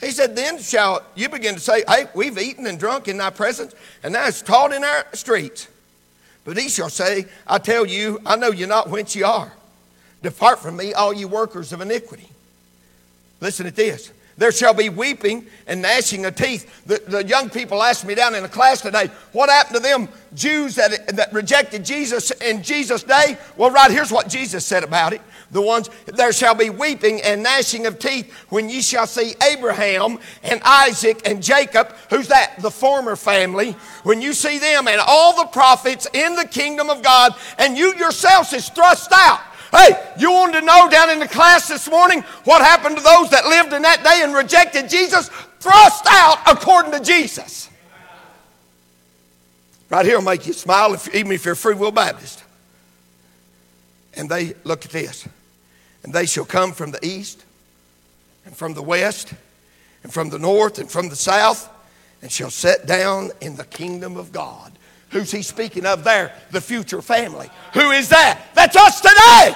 He 0.00 0.10
said, 0.10 0.36
Then 0.36 0.58
shall 0.60 1.04
you 1.14 1.28
begin 1.28 1.54
to 1.54 1.60
say, 1.60 1.82
Hey, 1.88 2.06
we've 2.14 2.38
eaten 2.38 2.66
and 2.66 2.78
drunk 2.78 3.08
in 3.08 3.16
thy 3.16 3.30
presence, 3.30 3.74
and 4.02 4.12
now 4.12 4.26
it's 4.26 4.42
taught 4.42 4.72
in 4.72 4.84
our 4.84 5.06
streets. 5.14 5.68
But 6.44 6.56
he 6.56 6.68
shall 6.68 6.90
say, 6.90 7.26
I 7.46 7.58
tell 7.58 7.86
you, 7.86 8.20
I 8.26 8.36
know 8.36 8.50
you 8.50 8.66
not 8.66 8.90
whence 8.90 9.14
you 9.14 9.24
are. 9.24 9.52
Depart 10.22 10.60
from 10.60 10.76
me, 10.76 10.92
all 10.92 11.12
you 11.12 11.28
workers 11.28 11.72
of 11.72 11.80
iniquity. 11.80 12.28
Listen 13.40 13.66
to 13.66 13.72
this. 13.72 14.12
There 14.38 14.50
shall 14.50 14.72
be 14.72 14.88
weeping 14.88 15.46
and 15.66 15.82
gnashing 15.82 16.24
of 16.24 16.34
teeth. 16.34 16.84
The, 16.86 17.02
the 17.06 17.24
young 17.24 17.50
people 17.50 17.82
asked 17.82 18.06
me 18.06 18.14
down 18.14 18.34
in 18.34 18.42
the 18.42 18.48
class 18.48 18.80
today, 18.80 19.08
what 19.32 19.50
happened 19.50 19.76
to 19.76 19.82
them 19.82 20.08
Jews 20.34 20.76
that, 20.76 21.16
that 21.16 21.32
rejected 21.32 21.84
Jesus 21.84 22.30
in 22.30 22.62
Jesus' 22.62 23.02
day? 23.02 23.36
Well, 23.56 23.70
right 23.70 23.90
here's 23.90 24.10
what 24.10 24.28
Jesus 24.28 24.64
said 24.64 24.84
about 24.84 25.12
it. 25.12 25.20
The 25.52 25.60
ones, 25.60 25.90
there 26.06 26.32
shall 26.32 26.54
be 26.54 26.70
weeping 26.70 27.20
and 27.20 27.42
gnashing 27.42 27.84
of 27.84 27.98
teeth 27.98 28.32
when 28.48 28.70
ye 28.70 28.80
shall 28.80 29.06
see 29.06 29.34
Abraham 29.50 30.18
and 30.42 30.62
Isaac 30.64 31.28
and 31.28 31.42
Jacob. 31.42 31.94
Who's 32.08 32.28
that? 32.28 32.54
The 32.60 32.70
former 32.70 33.16
family. 33.16 33.72
When 34.02 34.22
you 34.22 34.32
see 34.32 34.58
them 34.58 34.88
and 34.88 34.98
all 35.06 35.36
the 35.36 35.50
prophets 35.50 36.08
in 36.14 36.36
the 36.36 36.46
kingdom 36.46 36.88
of 36.88 37.02
God, 37.02 37.34
and 37.58 37.76
you 37.76 37.94
yourselves 37.96 38.54
is 38.54 38.70
thrust 38.70 39.12
out. 39.12 39.40
Hey, 39.72 39.90
you 40.18 40.32
wanted 40.32 40.60
to 40.60 40.66
know 40.66 40.88
down 40.90 41.10
in 41.10 41.18
the 41.18 41.28
class 41.28 41.68
this 41.68 41.90
morning 41.90 42.22
what 42.44 42.62
happened 42.62 42.96
to 42.96 43.02
those 43.02 43.30
that 43.30 43.46
lived 43.46 43.74
in 43.74 43.82
that 43.82 44.02
day 44.02 44.20
and 44.22 44.34
rejected 44.34 44.88
Jesus? 44.88 45.28
Thrust 45.60 46.06
out 46.08 46.38
according 46.46 46.92
to 46.92 47.00
Jesus. 47.00 47.68
Right 49.90 50.06
here 50.06 50.16
will 50.16 50.24
make 50.24 50.46
you 50.46 50.54
smile, 50.54 50.94
if, 50.94 51.14
even 51.14 51.30
if 51.32 51.44
you're 51.44 51.52
a 51.52 51.56
free 51.56 51.74
will 51.74 51.92
Baptist. 51.92 52.42
And 54.14 54.30
they, 54.30 54.54
look 54.64 54.86
at 54.86 54.90
this. 54.90 55.28
And 56.02 56.12
they 56.12 56.26
shall 56.26 56.44
come 56.44 56.72
from 56.72 56.90
the 56.90 57.04
east, 57.04 57.44
and 58.44 58.56
from 58.56 58.74
the 58.74 58.82
west, 58.82 59.32
and 60.02 60.12
from 60.12 60.30
the 60.30 60.38
north, 60.38 60.78
and 60.78 60.90
from 60.90 61.08
the 61.08 61.16
south, 61.16 61.68
and 62.22 62.30
shall 62.30 62.50
sit 62.50 62.86
down 62.86 63.30
in 63.40 63.56
the 63.56 63.64
kingdom 63.64 64.16
of 64.16 64.32
God. 64.32 64.72
Who's 65.10 65.30
he 65.30 65.42
speaking 65.42 65.84
of 65.84 66.04
there? 66.04 66.32
The 66.50 66.60
future 66.60 67.02
family. 67.02 67.50
Who 67.74 67.90
is 67.90 68.08
that? 68.08 68.40
That's 68.54 68.76
us 68.76 69.00
today. 69.00 69.54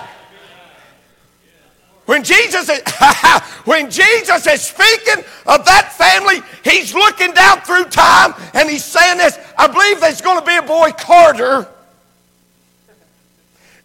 When 2.05 2.23
Jesus 2.23 2.69
is, 2.69 2.83
when 3.65 3.91
Jesus 3.91 4.47
is 4.47 4.63
speaking 4.63 5.25
of 5.47 5.65
that 5.65 5.93
family, 5.93 6.41
he's 6.63 6.95
looking 6.95 7.33
down 7.33 7.61
through 7.63 7.87
time 7.87 8.35
and 8.55 8.71
he's 8.71 8.85
saying 8.85 9.19
this. 9.19 9.39
I 9.59 9.67
believe 9.67 10.01
there's 10.01 10.21
going 10.21 10.39
to 10.39 10.47
be 10.47 10.57
a 10.57 10.63
boy 10.63 10.93
Carter 10.93 11.67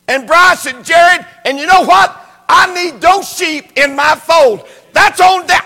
and 0.08 0.28
Bryce 0.28 0.68
and 0.68 0.86
Jared. 0.86 1.26
And 1.46 1.58
you 1.58 1.66
know 1.66 1.84
what? 1.84 2.21
I 2.54 2.74
need 2.76 3.00
those 3.00 3.30
sheep 3.30 3.72
in 3.78 3.96
my 3.96 4.14
fold. 4.16 4.68
That's 4.92 5.22
on 5.22 5.48
down. 5.48 5.64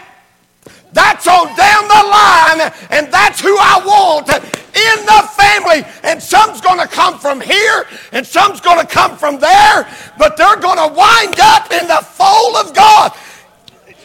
That's 0.93 1.27
on 1.27 1.47
down 1.57 1.87
the 1.89 2.03
line, 2.07 2.71
and 2.91 3.11
that's 3.11 3.41
who 3.41 3.57
I 3.59 3.81
want 3.83 4.29
in 4.29 5.05
the 5.05 5.27
family. 5.35 5.83
And 6.03 6.21
some's 6.21 6.61
going 6.61 6.79
to 6.79 6.87
come 6.87 7.17
from 7.17 7.41
here, 7.41 7.87
and 8.11 8.25
some's 8.25 8.61
going 8.61 8.79
to 8.79 8.85
come 8.85 9.17
from 9.17 9.39
there, 9.39 9.89
but 10.17 10.37
they're 10.37 10.55
going 10.57 10.77
to 10.77 10.95
wind 10.95 11.39
up 11.41 11.71
in 11.71 11.87
the 11.87 11.99
fold 12.01 12.55
of 12.57 12.73
God. 12.73 13.11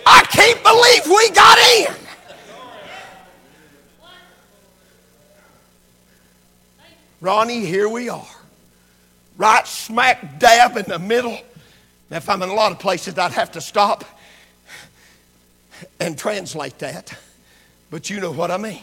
I 0.06 0.22
can't 0.24 0.62
believe 0.64 1.06
we 1.06 1.30
got 1.30 1.58
in. 1.58 1.94
Ronnie, 7.20 7.66
here 7.66 7.88
we 7.88 8.08
are. 8.08 8.26
Right 9.36 9.66
smack 9.66 10.40
dab 10.40 10.78
in 10.78 10.86
the 10.86 10.98
middle. 10.98 11.38
Now, 12.10 12.16
if 12.16 12.28
I'm 12.28 12.42
in 12.42 12.48
a 12.48 12.54
lot 12.54 12.72
of 12.72 12.78
places, 12.80 13.16
I'd 13.16 13.32
have 13.32 13.52
to 13.52 13.60
stop 13.60 14.04
and 16.00 16.18
translate 16.18 16.78
that. 16.80 17.16
But 17.90 18.10
you 18.10 18.20
know 18.20 18.32
what 18.32 18.50
I 18.50 18.56
mean 18.56 18.82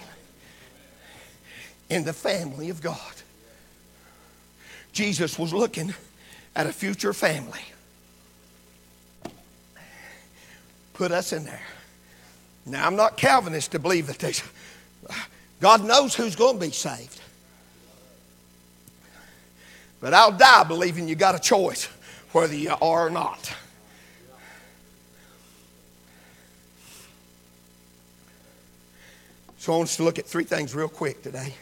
in 1.90 2.04
the 2.04 2.14
family 2.14 2.70
of 2.70 2.82
God. 2.82 3.00
Jesus 4.92 5.38
was 5.38 5.54
looking 5.54 5.94
at 6.56 6.68
a 6.68 6.74
future 6.74 7.14
family. 7.14 7.62
Put 10.94 11.12
us 11.12 11.34
in 11.34 11.46
there. 11.46 11.62
Now, 12.66 12.88
I'm 12.88 12.96
not 12.96 13.16
Calvinist 13.16 13.72
to 13.74 13.80
believe 13.80 14.08
that 14.08 14.20
they, 14.20 14.34
God 15.62 15.86
knows 15.86 16.16
who's 16.16 16.36
going 16.36 16.60
to 16.60 16.66
be 16.66 16.72
saved. 16.72 17.22
But 20.02 20.14
I'll 20.14 20.32
die 20.32 20.64
believing 20.64 21.08
you 21.08 21.16
got 21.16 21.36
a 21.36 21.40
choice 21.40 21.88
whether 22.38 22.56
you 22.56 22.70
are 22.70 23.08
or 23.08 23.10
not. 23.10 23.52
So 29.58 29.74
I 29.74 29.78
want 29.78 29.90
us 29.90 29.96
to 29.98 30.04
look 30.04 30.20
at 30.20 30.28
three 30.28 30.44
things 30.44 30.76
real 30.76 30.88
quick 30.88 31.24
today. 31.24 31.56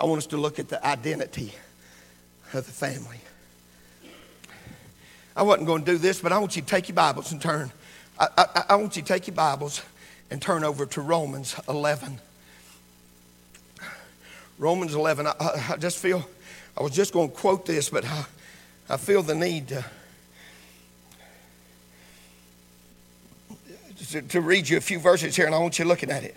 I 0.00 0.04
want 0.04 0.18
us 0.18 0.26
to 0.26 0.36
look 0.36 0.58
at 0.58 0.68
the 0.68 0.84
identity 0.84 1.52
of 2.52 2.66
the 2.66 2.72
family. 2.72 3.20
I 5.36 5.44
wasn't 5.44 5.68
going 5.68 5.84
to 5.84 5.92
do 5.92 5.98
this, 5.98 6.20
but 6.20 6.32
I 6.32 6.38
want 6.38 6.56
you 6.56 6.62
to 6.62 6.68
take 6.68 6.88
your 6.88 6.96
Bibles 6.96 7.30
and 7.30 7.40
turn. 7.40 7.70
I, 8.18 8.26
I, 8.36 8.64
I 8.70 8.76
want 8.76 8.96
you 8.96 9.02
to 9.02 9.08
take 9.08 9.28
your 9.28 9.36
Bibles 9.36 9.80
and 10.28 10.42
turn 10.42 10.64
over 10.64 10.86
to 10.86 11.00
Romans 11.00 11.54
11. 11.68 12.18
Romans 14.58 14.94
11. 14.94 15.28
I, 15.28 15.34
I 15.70 15.76
just 15.76 15.98
feel, 15.98 16.28
I 16.76 16.82
was 16.82 16.92
just 16.92 17.12
going 17.12 17.30
to 17.30 17.34
quote 17.34 17.66
this, 17.66 17.90
but 17.90 18.04
I, 18.04 18.24
I 18.88 18.96
feel 18.96 19.22
the 19.22 19.34
need 19.34 19.68
to, 19.68 19.84
to, 24.10 24.22
to 24.22 24.40
read 24.40 24.68
you 24.68 24.76
a 24.78 24.80
few 24.80 24.98
verses 24.98 25.36
here, 25.36 25.46
and 25.46 25.54
I 25.54 25.58
want 25.58 25.78
you 25.78 25.84
looking 25.84 26.10
at 26.10 26.24
it. 26.24 26.36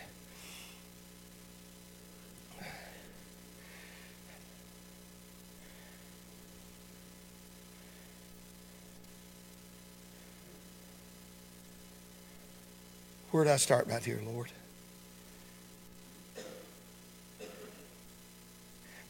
Where 13.32 13.44
did 13.44 13.52
I 13.52 13.58
start 13.58 13.88
right 13.88 14.04
here, 14.04 14.22
Lord? 14.26 14.50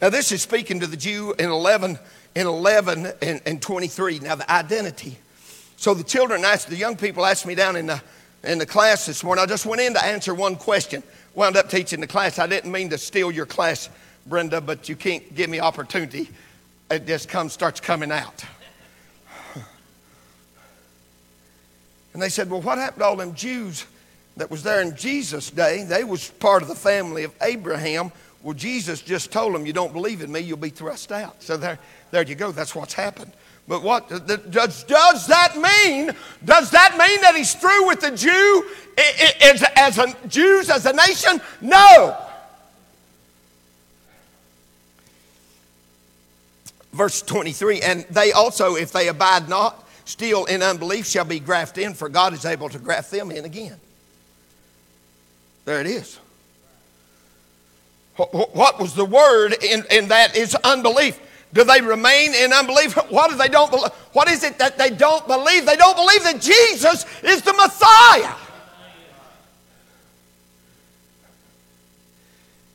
Now, 0.05 0.11
this 0.11 0.31
is 0.31 0.43
speaking 0.43 0.81
to 0.81 0.85
the 0.85 0.97
Jew 0.97 1.33
in 1.39 1.49
11, 1.49 1.97
in 2.35 2.45
11 2.45 3.11
and, 3.23 3.41
and 3.43 3.59
23. 3.59 4.19
Now, 4.19 4.35
the 4.35 4.51
identity. 4.51 5.17
So 5.77 5.95
the 5.95 6.03
children 6.03 6.45
asked, 6.45 6.67
the 6.67 6.75
young 6.75 6.95
people 6.95 7.25
asked 7.25 7.47
me 7.47 7.55
down 7.55 7.75
in 7.75 7.87
the, 7.87 7.99
in 8.43 8.59
the 8.59 8.67
class 8.67 9.07
this 9.07 9.23
morning. 9.23 9.41
I 9.41 9.47
just 9.47 9.65
went 9.65 9.81
in 9.81 9.95
to 9.95 10.05
answer 10.05 10.35
one 10.35 10.57
question. 10.57 11.01
Wound 11.33 11.57
up 11.57 11.71
teaching 11.71 12.01
the 12.01 12.05
class. 12.05 12.37
I 12.37 12.45
didn't 12.45 12.71
mean 12.71 12.91
to 12.91 12.99
steal 12.99 13.31
your 13.31 13.47
class, 13.47 13.89
Brenda, 14.27 14.61
but 14.61 14.87
you 14.87 14.95
can't 14.95 15.33
give 15.33 15.49
me 15.49 15.59
opportunity. 15.59 16.29
It 16.91 17.07
just 17.07 17.27
comes, 17.27 17.53
starts 17.53 17.79
coming 17.79 18.11
out. 18.11 18.45
And 22.13 22.21
they 22.21 22.29
said, 22.29 22.51
Well, 22.51 22.61
what 22.61 22.77
happened 22.77 23.01
to 23.01 23.05
all 23.05 23.15
them 23.15 23.33
Jews 23.33 23.87
that 24.37 24.51
was 24.51 24.61
there 24.61 24.83
in 24.83 24.95
Jesus' 24.95 25.49
day, 25.49 25.83
they 25.83 26.03
was 26.03 26.29
part 26.29 26.61
of 26.61 26.67
the 26.67 26.75
family 26.75 27.23
of 27.23 27.33
Abraham. 27.41 28.11
Well, 28.45 28.53
Jesus 28.53 29.01
just 29.01 29.31
told 29.31 29.55
them, 29.55 29.65
you 29.65 29.73
don't 29.73 29.91
believe 29.91 30.21
in 30.21 30.31
me, 30.31 30.39
you'll 30.39 30.57
be 30.57 30.69
thrust 30.69 31.11
out. 31.11 31.41
So 31.41 31.57
there, 31.57 31.79
there 32.11 32.21
you 32.21 32.35
go. 32.35 32.51
That's 32.51 32.75
what's 32.75 32.93
happened. 32.93 33.31
But 33.67 33.81
what 33.81 34.07
does, 34.07 34.83
does 34.83 35.25
that 35.25 35.55
mean? 35.57 36.11
Does 36.43 36.69
that 36.69 36.91
mean 36.91 37.21
that 37.21 37.35
he's 37.35 37.55
through 37.55 37.87
with 37.87 38.01
the 38.01 38.11
Jew 38.11 38.69
as, 39.41 39.63
as 39.75 39.97
a, 39.97 40.15
Jews 40.27 40.69
as 40.69 40.85
a 40.85 40.93
nation? 40.93 41.41
No. 41.59 42.15
Verse 46.93 47.23
23, 47.23 47.81
and 47.81 48.05
they 48.11 48.31
also, 48.31 48.75
if 48.75 48.91
they 48.91 49.07
abide 49.07 49.49
not, 49.49 49.89
still 50.05 50.45
in 50.45 50.61
unbelief, 50.61 51.07
shall 51.07 51.25
be 51.25 51.39
grafted 51.39 51.83
in, 51.83 51.95
for 51.95 52.09
God 52.09 52.33
is 52.33 52.45
able 52.45 52.69
to 52.69 52.77
graft 52.77 53.09
them 53.09 53.31
in 53.31 53.43
again. 53.43 53.79
There 55.65 55.81
it 55.81 55.87
is. 55.87 56.19
What 58.15 58.79
was 58.79 58.93
the 58.93 59.05
word 59.05 59.55
in, 59.61 59.83
in 59.91 60.07
that 60.07 60.35
is 60.35 60.55
unbelief? 60.55 61.19
Do 61.53 61.63
they 61.63 61.81
remain 61.81 62.33
in 62.33 62.53
unbelief? 62.53 62.93
What 63.09 63.31
do 63.31 63.37
they 63.37 63.47
don't 63.47 63.71
believe? 63.71 63.91
What 64.13 64.29
is 64.29 64.43
it 64.43 64.57
that 64.59 64.77
they 64.77 64.89
don't 64.89 65.25
believe? 65.27 65.65
They 65.65 65.75
don't 65.75 65.95
believe 65.95 66.23
that 66.23 66.41
Jesus 66.41 67.05
is 67.23 67.41
the 67.41 67.53
Messiah. 67.53 68.35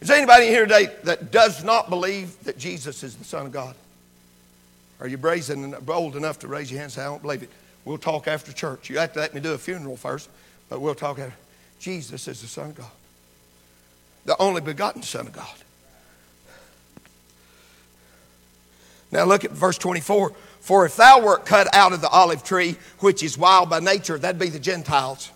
Is 0.00 0.08
there 0.08 0.16
anybody 0.16 0.46
here 0.46 0.62
today 0.62 0.88
that 1.04 1.30
does 1.30 1.62
not 1.62 1.90
believe 1.90 2.42
that 2.44 2.56
Jesus 2.56 3.02
is 3.02 3.16
the 3.16 3.24
Son 3.24 3.46
of 3.46 3.52
God? 3.52 3.74
Are 4.98 5.06
you 5.06 5.18
brazen 5.18 5.64
and 5.64 5.86
bold 5.86 6.16
enough 6.16 6.38
to 6.40 6.48
raise 6.48 6.70
your 6.70 6.78
hand 6.78 6.84
and 6.84 6.92
say, 6.92 7.02
I 7.02 7.06
don't 7.06 7.22
believe 7.22 7.42
it? 7.42 7.50
We'll 7.84 7.98
talk 7.98 8.28
after 8.28 8.52
church. 8.52 8.88
You 8.88 8.98
have 8.98 9.12
to 9.14 9.20
let 9.20 9.34
me 9.34 9.40
do 9.40 9.52
a 9.52 9.58
funeral 9.58 9.96
first, 9.96 10.28
but 10.68 10.80
we'll 10.80 10.94
talk 10.94 11.18
after. 11.18 11.34
Jesus 11.78 12.28
is 12.28 12.42
the 12.42 12.46
Son 12.46 12.70
of 12.70 12.76
God, 12.76 12.90
the 14.24 14.40
only 14.40 14.60
begotten 14.60 15.02
Son 15.02 15.26
of 15.26 15.32
God. 15.32 15.46
Now 19.12 19.24
look 19.24 19.44
at 19.44 19.50
verse 19.50 19.78
24. 19.78 20.32
For 20.60 20.86
if 20.86 20.96
thou 20.96 21.20
wert 21.20 21.46
cut 21.46 21.74
out 21.74 21.92
of 21.92 22.00
the 22.00 22.08
olive 22.08 22.44
tree, 22.44 22.76
which 23.00 23.22
is 23.22 23.36
wild 23.36 23.70
by 23.70 23.80
nature, 23.80 24.18
that'd 24.18 24.38
be 24.38 24.50
the 24.50 24.60
Gentiles, 24.60 25.30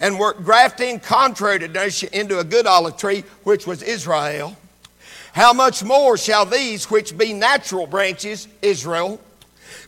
and 0.00 0.18
wert 0.18 0.44
grafted 0.44 1.02
contrary 1.02 1.58
to 1.60 1.68
nature 1.68 2.08
into 2.12 2.38
a 2.38 2.44
good 2.44 2.66
olive 2.66 2.96
tree, 2.96 3.24
which 3.44 3.66
was 3.66 3.82
Israel, 3.82 4.56
how 5.32 5.52
much 5.52 5.84
more 5.84 6.16
shall 6.16 6.44
these, 6.44 6.90
which 6.90 7.16
be 7.16 7.32
natural 7.32 7.86
branches, 7.86 8.48
Israel, 8.60 9.20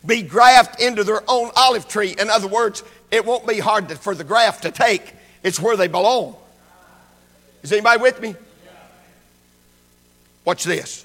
be 0.07 0.23
grafted 0.23 0.87
into 0.87 1.05
their 1.05 1.23
own 1.29 1.51
olive 1.57 1.89
tree? 1.89 2.15
In 2.19 2.31
other 2.31 2.47
words, 2.47 2.85
it 3.11 3.25
won't 3.27 3.47
be 3.47 3.59
hard 3.59 3.89
to, 3.89 3.97
for 3.97 4.15
the 4.15 4.25
graft 4.25 4.63
to 4.63 4.71
take, 4.71 5.15
it's 5.43 5.59
where 5.59 5.77
they 5.77 5.89
belong. 5.89 6.37
Is 7.63 7.73
anybody 7.73 8.01
with 8.01 8.21
me? 8.21 8.35
Watch 10.45 10.65
this. 10.65 11.05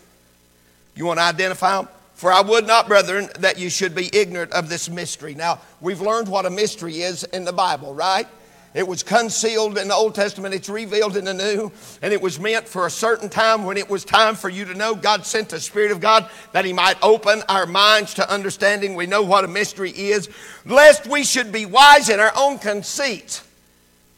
You 0.95 1.05
want 1.05 1.19
to 1.19 1.23
identify 1.23 1.77
them? 1.77 1.89
For 2.15 2.31
I 2.31 2.41
would 2.41 2.65
not, 2.65 2.87
brethren, 2.87 3.29
that 3.39 3.59
you 3.59 3.69
should 3.69 3.93
be 3.93 4.09
ignorant 4.15 4.53
of 4.53 4.69
this 4.69 4.89
mystery. 4.89 5.35
Now, 5.35 5.59
we've 5.81 5.99
learned 5.99 6.29
what 6.29 6.45
a 6.45 6.49
mystery 6.49 7.01
is 7.01 7.25
in 7.25 7.43
the 7.43 7.51
Bible, 7.51 7.93
right? 7.93 8.27
It 8.73 8.87
was 8.87 9.03
concealed 9.03 9.77
in 9.77 9.87
the 9.89 9.93
Old 9.93 10.15
Testament, 10.15 10.53
it's 10.53 10.67
revealed 10.67 11.15
in 11.15 11.25
the 11.25 11.33
New, 11.33 11.71
and 12.01 12.13
it 12.13 12.21
was 12.21 12.39
meant 12.39 12.67
for 12.67 12.85
a 12.85 12.89
certain 12.89 13.29
time 13.29 13.63
when 13.63 13.77
it 13.77 13.89
was 13.89 14.03
time 14.03 14.35
for 14.35 14.49
you 14.49 14.65
to 14.65 14.73
know. 14.73 14.95
God 14.95 15.25
sent 15.25 15.49
the 15.49 15.61
Spirit 15.61 15.91
of 15.91 16.01
God 16.01 16.29
that 16.51 16.65
He 16.65 16.73
might 16.73 16.97
open 17.01 17.41
our 17.47 17.65
minds 17.65 18.13
to 18.15 18.29
understanding. 18.29 18.95
We 18.95 19.07
know 19.07 19.21
what 19.21 19.45
a 19.45 19.47
mystery 19.47 19.91
is, 19.91 20.29
lest 20.65 21.07
we 21.07 21.23
should 21.23 21.53
be 21.53 21.65
wise 21.65 22.09
in 22.09 22.19
our 22.19 22.33
own 22.35 22.59
conceit, 22.59 23.41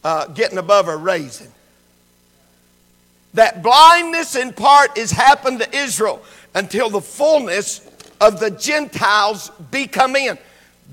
uh, 0.02 0.26
getting 0.26 0.58
above 0.58 0.88
our 0.88 0.98
raising. 0.98 1.52
That 3.38 3.62
blindness 3.62 4.34
in 4.34 4.52
part 4.52 4.98
is 4.98 5.12
happened 5.12 5.60
to 5.60 5.76
Israel 5.76 6.20
until 6.56 6.90
the 6.90 7.00
fullness 7.00 7.88
of 8.20 8.40
the 8.40 8.50
Gentiles 8.50 9.52
be 9.70 9.86
come 9.86 10.16
in. 10.16 10.36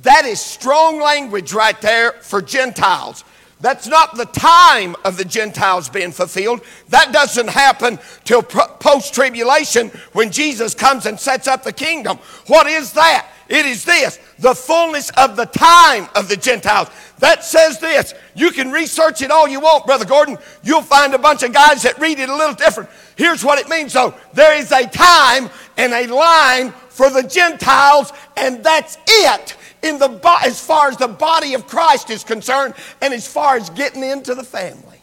That 0.04 0.26
is 0.26 0.40
strong 0.40 1.02
language 1.02 1.54
right 1.54 1.82
there 1.82 2.12
for 2.12 2.44
Gentiles. 2.44 3.24
That's 3.62 3.88
not 3.88 4.16
the 4.16 4.28
time 4.28 4.96
of 5.04 5.18
the 5.18 5.26
Gentiles 5.26 5.90
being 5.90 6.12
fulfilled. 6.12 6.62
That 6.90 7.12
doesn't 7.12 7.50
happen 7.50 7.98
till 8.26 8.44
post 8.44 9.16
tribulation 9.16 9.90
when 10.14 10.30
Jesus 10.30 10.76
comes 10.76 11.08
and 11.08 11.20
sets 11.20 11.48
up 11.48 11.64
the 11.64 11.74
kingdom. 11.74 12.20
What 12.46 12.68
is 12.68 12.94
that? 12.94 13.28
It 13.48 13.66
is 13.66 13.86
this 13.86 14.20
the 14.40 14.56
fullness 14.56 15.12
of 15.12 15.36
the 15.36 15.46
time 15.46 16.08
of 16.16 16.28
the 16.28 16.36
Gentiles. 16.36 16.90
That 17.20 17.44
says 17.44 17.80
this. 17.80 18.14
You 18.34 18.52
can 18.52 18.72
research 18.72 19.22
it 19.22 19.32
all 19.32 19.48
you 19.48 19.60
want, 19.60 19.86
Brother 19.86 20.06
Gordon. 20.06 20.38
You'll 20.64 20.82
find 20.82 21.14
a 21.14 21.20
bunch 21.20 21.44
of 21.44 21.54
guys 21.54 21.84
that 21.84 22.00
read 22.00 22.20
it 22.20 22.30
a 22.30 22.36
little 22.36 22.56
different. 22.56 22.90
Here's 23.16 23.44
what 23.44 23.60
it 23.60 23.70
means 23.70 23.94
though 23.94 24.14
there 24.34 24.58
is 24.58 24.72
a 24.72 24.88
time 24.88 25.50
and 25.78 25.94
a 25.94 26.08
line 26.14 26.72
for 26.90 27.10
the 27.10 27.24
Gentiles, 27.24 28.12
and 28.38 28.64
that's 28.64 28.98
it. 29.08 29.56
In 29.84 30.00
the 30.00 30.08
bo- 30.08 30.38
as 30.44 30.60
far 30.60 30.90
as 30.90 30.98
the 30.98 31.08
body 31.08 31.54
of 31.54 31.68
Christ 31.68 32.10
is 32.10 32.24
concerned, 32.24 32.74
and 33.02 33.14
as 33.14 33.28
far 33.28 33.56
as 33.56 33.70
getting 33.70 34.04
into 34.04 34.34
the 34.34 34.44
family. 34.44 35.00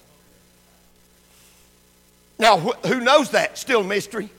Now, 2.38 2.58
wh- 2.58 2.86
who 2.86 3.00
knows 3.00 3.30
that? 3.30 3.56
Still 3.56 3.84
mystery. 3.84 4.30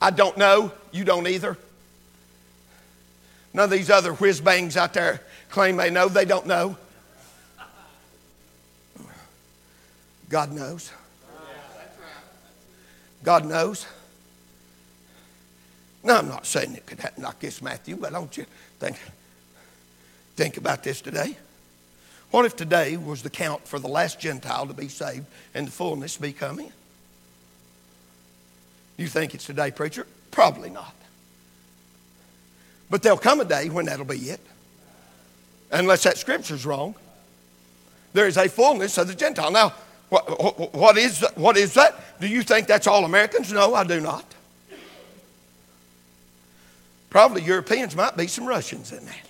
I 0.00 0.10
don't 0.10 0.36
know. 0.36 0.72
You 0.90 1.04
don't 1.04 1.28
either. 1.28 1.56
None 3.56 3.64
of 3.64 3.70
these 3.70 3.88
other 3.88 4.12
whiz 4.12 4.42
bangs 4.42 4.76
out 4.76 4.92
there 4.92 5.22
claim 5.48 5.78
they 5.78 5.88
know. 5.88 6.10
They 6.10 6.26
don't 6.26 6.46
know. 6.46 6.76
God 10.28 10.52
knows. 10.52 10.92
God 13.24 13.46
knows. 13.46 13.86
Now, 16.04 16.18
I'm 16.18 16.28
not 16.28 16.44
saying 16.44 16.74
it 16.74 16.84
could 16.84 17.00
happen 17.00 17.22
like 17.22 17.38
this, 17.38 17.62
Matthew, 17.62 17.96
but 17.96 18.12
don't 18.12 18.36
you 18.36 18.44
think, 18.78 18.98
think 20.36 20.58
about 20.58 20.82
this 20.82 21.00
today? 21.00 21.38
What 22.32 22.44
if 22.44 22.56
today 22.56 22.98
was 22.98 23.22
the 23.22 23.30
count 23.30 23.66
for 23.66 23.78
the 23.78 23.88
last 23.88 24.20
Gentile 24.20 24.66
to 24.66 24.74
be 24.74 24.88
saved 24.88 25.24
and 25.54 25.68
the 25.68 25.72
fullness 25.72 26.18
be 26.18 26.34
coming? 26.34 26.70
You 28.98 29.06
think 29.06 29.34
it's 29.34 29.46
today, 29.46 29.70
preacher? 29.70 30.06
Probably 30.30 30.68
not. 30.68 30.95
But 32.88 33.02
there'll 33.02 33.18
come 33.18 33.40
a 33.40 33.44
day 33.44 33.68
when 33.68 33.86
that'll 33.86 34.04
be 34.04 34.30
it. 34.30 34.40
Unless 35.72 36.04
that 36.04 36.18
scripture's 36.18 36.64
wrong. 36.64 36.94
There 38.12 38.26
is 38.26 38.36
a 38.36 38.48
fullness 38.48 38.96
of 38.98 39.08
the 39.08 39.14
Gentile. 39.14 39.50
Now, 39.50 39.74
what, 40.08 40.74
what, 40.74 40.96
is, 40.96 41.24
what 41.34 41.56
is 41.56 41.74
that? 41.74 42.20
Do 42.20 42.28
you 42.28 42.42
think 42.42 42.66
that's 42.66 42.86
all 42.86 43.04
Americans? 43.04 43.52
No, 43.52 43.74
I 43.74 43.84
do 43.84 44.00
not. 44.00 44.24
Probably 47.10 47.42
Europeans 47.42 47.96
might 47.96 48.16
be 48.16 48.26
some 48.26 48.46
Russians 48.46 48.92
in 48.92 49.04
that. 49.06 49.26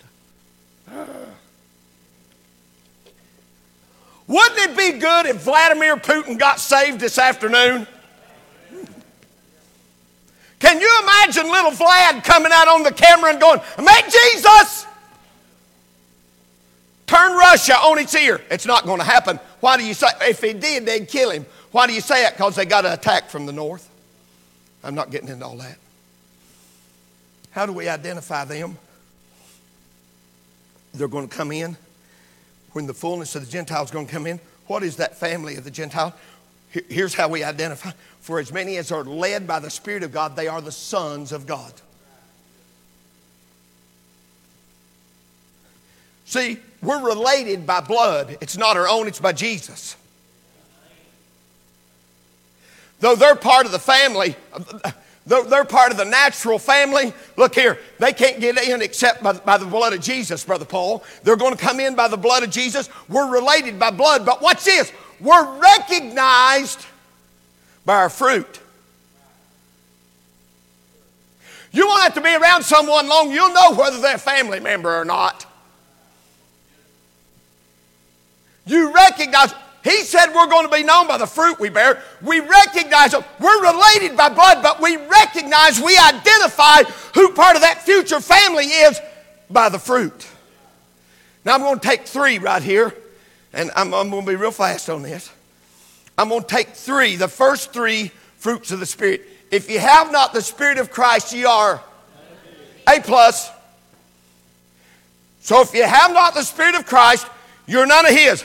Wouldn't 4.26 4.58
it 4.58 4.76
be 4.76 4.98
good 4.98 5.26
if 5.26 5.42
Vladimir 5.42 5.96
Putin 5.96 6.38
got 6.38 6.58
saved 6.58 7.00
this 7.00 7.16
afternoon? 7.18 7.86
Can 10.58 10.80
you 10.80 11.00
imagine 11.02 11.50
little 11.50 11.70
Vlad 11.70 12.24
coming 12.24 12.52
out 12.52 12.68
on 12.68 12.82
the 12.82 12.92
camera 12.92 13.30
and 13.30 13.40
going, 13.40 13.60
Make 13.78 14.04
Jesus! 14.06 14.86
Turn 17.06 17.36
Russia 17.36 17.74
on 17.74 17.98
its 17.98 18.14
ear. 18.14 18.40
It's 18.50 18.66
not 18.66 18.84
going 18.84 18.98
to 18.98 19.04
happen. 19.04 19.38
Why 19.60 19.76
do 19.76 19.84
you 19.84 19.94
say, 19.94 20.08
if 20.22 20.42
he 20.42 20.52
did, 20.52 20.86
they'd 20.86 21.06
kill 21.06 21.30
him. 21.30 21.46
Why 21.70 21.86
do 21.86 21.92
you 21.92 22.00
say 22.00 22.26
it? 22.26 22.32
Because 22.32 22.56
they 22.56 22.64
got 22.64 22.84
an 22.84 22.92
attack 22.92 23.30
from 23.30 23.46
the 23.46 23.52
north. 23.52 23.88
I'm 24.82 24.94
not 24.94 25.10
getting 25.10 25.28
into 25.28 25.44
all 25.44 25.56
that. 25.58 25.78
How 27.50 27.64
do 27.64 27.72
we 27.72 27.88
identify 27.88 28.44
them? 28.44 28.76
They're 30.94 31.08
going 31.08 31.28
to 31.28 31.34
come 31.34 31.52
in 31.52 31.76
when 32.72 32.86
the 32.86 32.94
fullness 32.94 33.34
of 33.36 33.44
the 33.44 33.50
Gentiles 33.50 33.88
is 33.88 33.92
going 33.92 34.06
to 34.06 34.12
come 34.12 34.26
in. 34.26 34.40
What 34.66 34.82
is 34.82 34.96
that 34.96 35.16
family 35.16 35.56
of 35.56 35.64
the 35.64 35.70
Gentile? 35.70 36.14
Here's 36.70 37.14
how 37.14 37.28
we 37.28 37.44
identify. 37.44 37.92
For 38.26 38.40
as 38.40 38.52
many 38.52 38.76
as 38.76 38.90
are 38.90 39.04
led 39.04 39.46
by 39.46 39.60
the 39.60 39.70
Spirit 39.70 40.02
of 40.02 40.10
God, 40.10 40.34
they 40.34 40.48
are 40.48 40.60
the 40.60 40.72
sons 40.72 41.30
of 41.30 41.46
God. 41.46 41.72
See, 46.24 46.58
we're 46.82 47.06
related 47.06 47.68
by 47.68 47.82
blood. 47.82 48.36
It's 48.40 48.56
not 48.56 48.76
our 48.76 48.88
own, 48.88 49.06
it's 49.06 49.20
by 49.20 49.32
Jesus. 49.32 49.94
Though 52.98 53.14
they're 53.14 53.36
part 53.36 53.64
of 53.64 53.70
the 53.70 53.78
family, 53.78 54.34
though 55.24 55.44
they're 55.44 55.64
part 55.64 55.92
of 55.92 55.96
the 55.96 56.04
natural 56.04 56.58
family. 56.58 57.12
Look 57.36 57.54
here, 57.54 57.78
they 58.00 58.12
can't 58.12 58.40
get 58.40 58.58
in 58.58 58.82
except 58.82 59.22
by, 59.22 59.34
by, 59.34 59.56
the 59.56 59.66
blood 59.66 59.92
of 59.92 60.00
Jesus, 60.00 60.42
Brother 60.44 60.64
Paul. 60.64 61.04
They're 61.22 61.36
going 61.36 61.56
to 61.56 61.64
come 61.64 61.78
in 61.78 61.94
by 61.94 62.08
the 62.08 62.16
blood 62.16 62.42
of 62.42 62.50
Jesus. 62.50 62.88
We're 63.08 63.30
related 63.32 63.78
by 63.78 63.92
blood, 63.92 64.26
but 64.26 64.42
watch 64.42 64.64
this 64.64 64.92
we're 65.20 65.60
recognized 65.60 66.84
by 67.86 67.94
our 67.94 68.10
fruit. 68.10 68.60
You 71.72 71.86
won't 71.86 72.02
have 72.02 72.14
to 72.14 72.20
be 72.20 72.34
around 72.34 72.64
someone 72.64 73.08
long, 73.08 73.30
you'll 73.30 73.54
know 73.54 73.74
whether 73.74 74.00
they're 74.00 74.16
a 74.16 74.18
family 74.18 74.60
member 74.60 74.94
or 74.94 75.04
not. 75.04 75.46
You 78.66 78.92
recognize, 78.92 79.54
he 79.84 80.02
said 80.02 80.34
we're 80.34 80.48
going 80.48 80.66
to 80.66 80.74
be 80.74 80.82
known 80.82 81.06
by 81.06 81.18
the 81.18 81.26
fruit 81.26 81.60
we 81.60 81.68
bear. 81.68 82.02
We 82.20 82.40
recognize 82.40 83.12
them. 83.12 83.22
We're 83.38 83.62
related 83.62 84.16
by 84.16 84.30
blood, 84.30 84.62
but 84.62 84.80
we 84.80 84.96
recognize, 84.96 85.80
we 85.80 85.96
identify 85.96 86.82
who 87.14 87.32
part 87.32 87.54
of 87.54 87.62
that 87.62 87.82
future 87.82 88.20
family 88.20 88.64
is 88.64 89.00
by 89.48 89.68
the 89.68 89.78
fruit. 89.78 90.26
Now 91.44 91.54
I'm 91.54 91.60
going 91.60 91.78
to 91.78 91.86
take 91.86 92.02
three 92.06 92.38
right 92.38 92.62
here, 92.62 92.92
and 93.52 93.70
I'm, 93.76 93.94
I'm 93.94 94.10
going 94.10 94.24
to 94.24 94.28
be 94.28 94.34
real 94.34 94.50
fast 94.50 94.90
on 94.90 95.02
this. 95.02 95.30
I'm 96.18 96.28
going 96.28 96.42
to 96.42 96.48
take 96.48 96.68
three, 96.68 97.16
the 97.16 97.28
first 97.28 97.72
three 97.72 98.10
fruits 98.36 98.70
of 98.70 98.80
the 98.80 98.86
Spirit. 98.86 99.22
If 99.50 99.70
you 99.70 99.78
have 99.78 100.10
not 100.10 100.32
the 100.32 100.40
Spirit 100.40 100.78
of 100.78 100.90
Christ, 100.90 101.34
you 101.34 101.46
are 101.46 101.82
A 102.88 103.00
plus. 103.00 103.50
So 105.40 105.60
if 105.60 105.74
you 105.74 105.84
have 105.84 106.12
not 106.12 106.34
the 106.34 106.42
Spirit 106.42 106.74
of 106.74 106.86
Christ, 106.86 107.26
you're 107.66 107.86
none 107.86 108.06
of 108.06 108.12
His. 108.12 108.44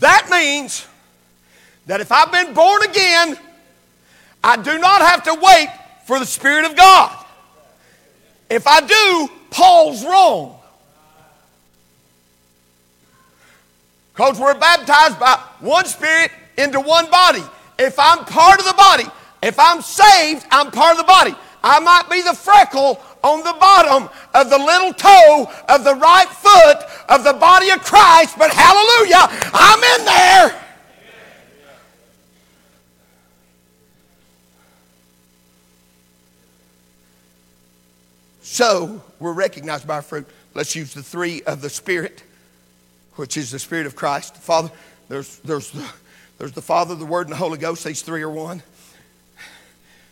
That 0.00 0.28
means 0.30 0.86
that 1.86 2.00
if 2.00 2.12
I've 2.12 2.30
been 2.30 2.52
born 2.52 2.82
again, 2.82 3.38
I 4.44 4.56
do 4.56 4.78
not 4.78 5.00
have 5.00 5.22
to 5.24 5.34
wait 5.34 5.68
for 6.06 6.18
the 6.18 6.26
Spirit 6.26 6.64
of 6.66 6.76
God. 6.76 7.24
If 8.50 8.66
I 8.66 8.80
do, 8.80 9.30
Paul's 9.50 10.04
wrong. 10.04 10.57
Because 14.18 14.40
we're 14.40 14.58
baptized 14.58 15.20
by 15.20 15.40
one 15.60 15.86
spirit 15.86 16.32
into 16.56 16.80
one 16.80 17.08
body. 17.08 17.44
If 17.78 18.00
I'm 18.00 18.24
part 18.24 18.58
of 18.58 18.66
the 18.66 18.74
body, 18.76 19.04
if 19.44 19.60
I'm 19.60 19.80
saved, 19.80 20.44
I'm 20.50 20.72
part 20.72 20.90
of 20.90 20.98
the 20.98 21.04
body. 21.04 21.36
I 21.62 21.78
might 21.78 22.10
be 22.10 22.22
the 22.22 22.34
freckle 22.34 23.00
on 23.22 23.44
the 23.44 23.56
bottom 23.60 24.08
of 24.34 24.50
the 24.50 24.58
little 24.58 24.92
toe 24.92 25.48
of 25.68 25.84
the 25.84 25.94
right 25.94 26.26
foot 26.26 26.78
of 27.08 27.22
the 27.22 27.34
body 27.34 27.70
of 27.70 27.78
Christ, 27.84 28.36
but 28.36 28.50
hallelujah, 28.50 29.28
I'm 29.54 30.00
in 30.00 30.04
there. 30.04 30.64
So 38.42 39.00
we're 39.20 39.32
recognized 39.32 39.86
by 39.86 39.94
our 39.94 40.02
fruit. 40.02 40.26
Let's 40.54 40.74
use 40.74 40.92
the 40.92 41.04
three 41.04 41.42
of 41.42 41.60
the 41.60 41.70
Spirit 41.70 42.24
which 43.18 43.36
is 43.36 43.50
the 43.50 43.58
Spirit 43.58 43.86
of 43.86 43.96
Christ. 43.96 44.34
The 44.34 44.40
Father, 44.40 44.70
there's, 45.08 45.38
there's, 45.40 45.70
the, 45.70 45.84
there's 46.38 46.52
the 46.52 46.62
Father, 46.62 46.94
the 46.94 47.04
Word, 47.04 47.26
and 47.26 47.32
the 47.32 47.36
Holy 47.36 47.58
Ghost. 47.58 47.84
These 47.84 48.02
three 48.02 48.22
are 48.22 48.30
one. 48.30 48.62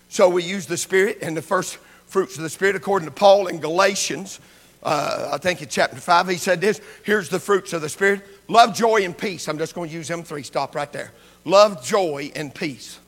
So 0.09 0.29
we 0.29 0.43
use 0.43 0.67
the 0.67 0.77
Spirit 0.77 1.19
and 1.23 1.37
the 1.37 1.43
first 1.43 1.77
fruits 2.07 2.37
of 2.37 2.43
the 2.43 2.51
Spirit, 2.51 2.77
according 2.77 3.07
to 3.07 3.15
Paul 3.15 3.47
in 3.47 3.59
Galatians, 3.59 4.41
uh, 4.83 5.31
I 5.33 5.39
think 5.39 5.63
in 5.63 5.69
chapter 5.69 5.97
5, 5.97 6.29
he 6.29 6.37
said 6.37 6.61
this 6.61 6.81
here's 7.03 7.29
the 7.29 7.41
fruits 7.41 7.73
of 7.73 7.83
the 7.83 7.89
Spirit 7.89 8.23
love, 8.49 8.75
joy, 8.75 9.05
and 9.05 9.17
peace. 9.17 9.49
I'm 9.49 9.59
just 9.59 9.75
going 9.75 9.91
to 9.91 9.95
use 9.95 10.09
them 10.09 10.23
three. 10.23 10.45
Stop 10.45 10.75
right 10.75 10.93
there. 10.93 11.13
Love, 11.45 11.85
joy, 11.85 12.31
and 12.37 12.55
peace. 12.55 13.01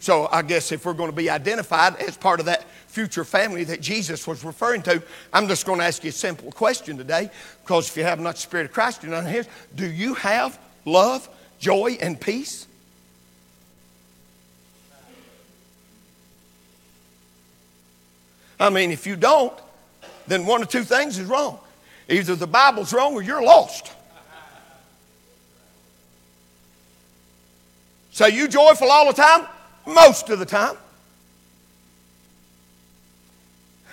So 0.00 0.28
I 0.32 0.40
guess 0.40 0.72
if 0.72 0.86
we're 0.86 0.94
going 0.94 1.10
to 1.10 1.16
be 1.16 1.28
identified 1.28 1.96
as 1.96 2.16
part 2.16 2.40
of 2.40 2.46
that 2.46 2.64
future 2.88 3.22
family 3.22 3.64
that 3.64 3.82
Jesus 3.82 4.26
was 4.26 4.42
referring 4.42 4.80
to, 4.82 5.02
I'm 5.30 5.46
just 5.46 5.66
going 5.66 5.78
to 5.78 5.84
ask 5.84 6.02
you 6.02 6.08
a 6.08 6.12
simple 6.12 6.50
question 6.50 6.96
today, 6.96 7.30
because 7.62 7.88
if 7.88 7.96
you 7.98 8.02
have 8.04 8.18
not 8.18 8.36
the 8.36 8.40
Spirit 8.40 8.64
of 8.64 8.72
Christ 8.72 9.04
in 9.04 9.12
his, 9.26 9.46
do 9.74 9.88
you 9.88 10.14
have 10.14 10.58
love, 10.86 11.28
joy, 11.58 11.98
and 12.00 12.18
peace? 12.18 12.66
I 18.58 18.70
mean, 18.70 18.90
if 18.90 19.06
you 19.06 19.16
don't, 19.16 19.58
then 20.26 20.46
one 20.46 20.62
of 20.62 20.68
two 20.68 20.84
things 20.84 21.18
is 21.18 21.26
wrong. 21.26 21.58
Either 22.08 22.34
the 22.36 22.46
Bible's 22.46 22.92
wrong 22.94 23.14
or 23.14 23.22
you're 23.22 23.42
lost. 23.42 23.92
So 28.12 28.26
you 28.26 28.48
joyful 28.48 28.90
all 28.90 29.06
the 29.06 29.12
time? 29.12 29.46
Most 29.86 30.30
of 30.30 30.38
the 30.38 30.46
time. 30.46 30.76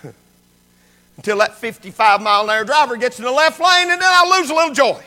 Until 1.17 1.37
that 1.39 1.55
55 1.55 2.21
mile 2.21 2.43
an 2.43 2.49
hour 2.49 2.63
driver 2.63 2.97
gets 2.97 3.19
in 3.19 3.25
the 3.25 3.31
left 3.31 3.59
lane 3.59 3.91
and 3.91 4.01
then 4.01 4.03
I 4.03 4.37
lose 4.37 4.49
a 4.49 4.53
little 4.53 4.73
joy. 4.73 5.01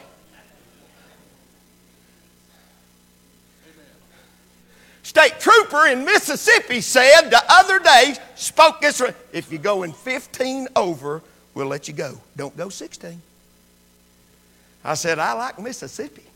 State 5.10 5.40
trooper 5.40 5.86
in 5.86 6.04
Mississippi 6.04 6.80
said 6.80 7.30
the 7.30 7.42
other 7.48 7.80
day, 7.80 8.14
spoke 8.36 8.80
this, 8.80 9.02
if 9.32 9.50
you 9.50 9.58
go 9.58 9.82
in 9.82 9.92
15 9.92 10.68
over, 10.76 11.20
we'll 11.52 11.66
let 11.66 11.88
you 11.88 11.94
go. 11.94 12.16
Don't 12.36 12.56
go 12.56 12.68
16. 12.68 13.20
I 14.84 14.94
said, 14.94 15.18
I 15.18 15.32
like 15.32 15.58
Mississippi. 15.58 16.22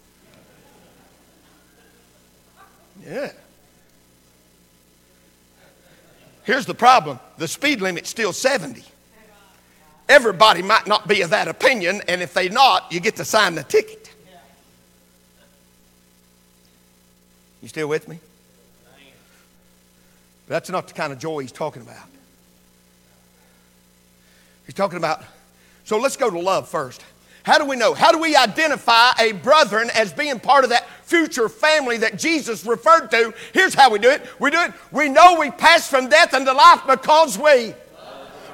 Yeah. 3.07 3.33
Here's 6.44 6.66
the 6.66 6.74
problem 6.74 7.18
the 7.38 7.48
speed 7.48 7.80
limit's 7.80 8.09
still 8.09 8.33
70. 8.33 8.85
Everybody 10.09 10.62
might 10.62 10.87
not 10.87 11.09
be 11.09 11.22
of 11.22 11.30
that 11.30 11.48
opinion, 11.48 12.02
and 12.09 12.20
if 12.20 12.35
they're 12.35 12.50
not, 12.50 12.92
you 12.92 13.00
get 13.00 13.16
to 13.16 13.24
sign 13.24 13.54
the 13.54 13.62
ticket. 13.62 14.12
You 17.62 17.68
still 17.68 17.88
with 17.88 18.07
me? 18.07 18.18
But 20.46 20.52
that's 20.52 20.68
not 20.68 20.88
the 20.88 20.92
kind 20.92 21.14
of 21.14 21.18
joy 21.18 21.40
he's 21.40 21.52
talking 21.52 21.80
about. 21.80 22.07
He's 24.66 24.74
talking 24.74 24.98
about, 24.98 25.22
so 25.85 25.96
let's 25.96 26.18
go 26.18 26.28
to 26.28 26.38
love 26.38 26.68
first. 26.68 27.02
How 27.42 27.59
do 27.59 27.64
we 27.64 27.76
know? 27.76 27.94
How 27.94 28.12
do 28.12 28.18
we 28.18 28.37
identify 28.37 29.12
a 29.18 29.33
brethren 29.33 29.90
as 29.94 30.12
being 30.12 30.40
part 30.40 30.64
of 30.64 30.70
that 30.70 30.83
future 31.04 31.48
family 31.48 31.98
that 31.98 32.18
Jesus 32.18 32.64
referred 32.64 33.10
to? 33.10 33.32
Here's 33.52 33.74
how 33.74 33.90
we 33.90 33.98
do 33.98 34.10
it. 34.10 34.22
We 34.38 34.50
do 34.50 34.60
it. 34.60 34.72
We 34.90 35.08
know 35.08 35.38
we 35.38 35.50
pass 35.50 35.88
from 35.88 36.08
death 36.08 36.34
unto 36.34 36.50
life 36.50 36.82
because 36.86 37.38
we 37.38 37.74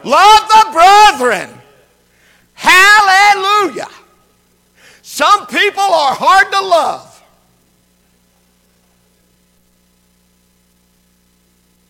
love 0.04 0.48
the 0.48 0.70
brethren. 0.72 1.50
Hallelujah. 2.54 3.88
Some 5.02 5.46
people 5.46 5.82
are 5.82 6.14
hard 6.14 6.52
to 6.52 6.60
love. 6.60 7.22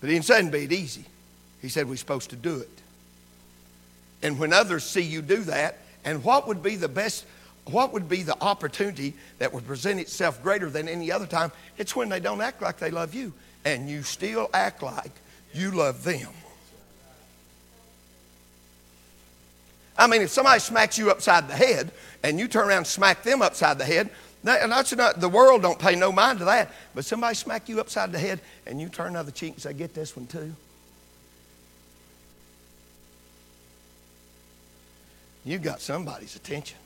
But 0.01 0.09
he 0.09 0.15
didn't 0.15 0.27
say 0.27 0.39
it'd 0.39 0.51
be 0.51 0.75
easy. 0.75 1.05
He 1.61 1.69
said 1.69 1.89
we're 1.89 1.97
supposed 1.97 2.31
to 2.31 2.37
do 2.37 2.57
it. 2.57 2.71
And 4.23 4.39
when 4.39 4.53
others 4.53 4.85
see 4.85 5.03
you 5.03 5.23
do 5.23 5.39
that, 5.45 5.79
and 6.05 6.25
what 6.25 6.49
would 6.49 6.63
be 6.63 6.77
the 6.77 6.89
best, 6.89 7.27
what 7.67 7.93
would 7.93 8.09
be 8.09 8.23
the 8.23 8.41
opportunity 8.41 9.15
that 9.39 9.53
would 9.53 9.67
present 9.67 10.01
itself 10.01 10.43
greater 10.43 10.71
than 10.71 10.89
any 10.89 11.13
other 11.13 11.27
time? 11.27 11.53
It's 11.79 11.95
when 11.95 12.09
they 12.09 12.21
don't 12.21 12.41
act 12.41 12.63
like 12.63 12.79
they 12.79 12.91
love 12.91 13.15
you, 13.15 13.33
and 13.65 13.89
you 13.89 14.03
still 14.03 14.49
act 14.53 14.83
like 14.83 15.13
you 15.53 15.71
love 15.71 16.05
them. 16.05 16.29
I 19.97 20.07
mean, 20.07 20.23
if 20.23 20.31
somebody 20.31 20.61
smacks 20.61 20.97
you 20.97 21.11
upside 21.11 21.47
the 21.47 21.55
head 21.55 21.91
and 22.23 22.39
you 22.39 22.49
turn 22.49 22.69
around 22.69 22.79
and 22.79 22.87
smack 22.87 23.23
them 23.23 23.43
upside 23.43 23.77
the 23.77 23.85
head, 23.85 24.09
that's 24.43 24.97
not, 24.97 25.21
the 25.21 25.29
world 25.29 25.61
don't 25.61 25.79
pay 25.79 25.95
no 25.95 26.11
mind 26.11 26.39
to 26.39 26.47
that. 26.47 26.73
But 26.95 27.05
somebody 27.05 27.35
smack 27.35 27.69
you 27.69 27.81
upside 27.81 28.11
the 28.11 28.19
head 28.19 28.41
and 28.67 28.81
you 28.81 28.89
turn 28.89 29.13
the 29.13 29.19
other 29.19 29.31
cheek 29.31 29.53
and 29.53 29.61
say, 29.61 29.75
get 29.75 29.93
this 29.93 30.17
one 30.17 30.27
too. 30.27 30.55
You 35.45 35.59
got 35.59 35.83
somebody's 35.83 36.35
attention. 36.37 36.79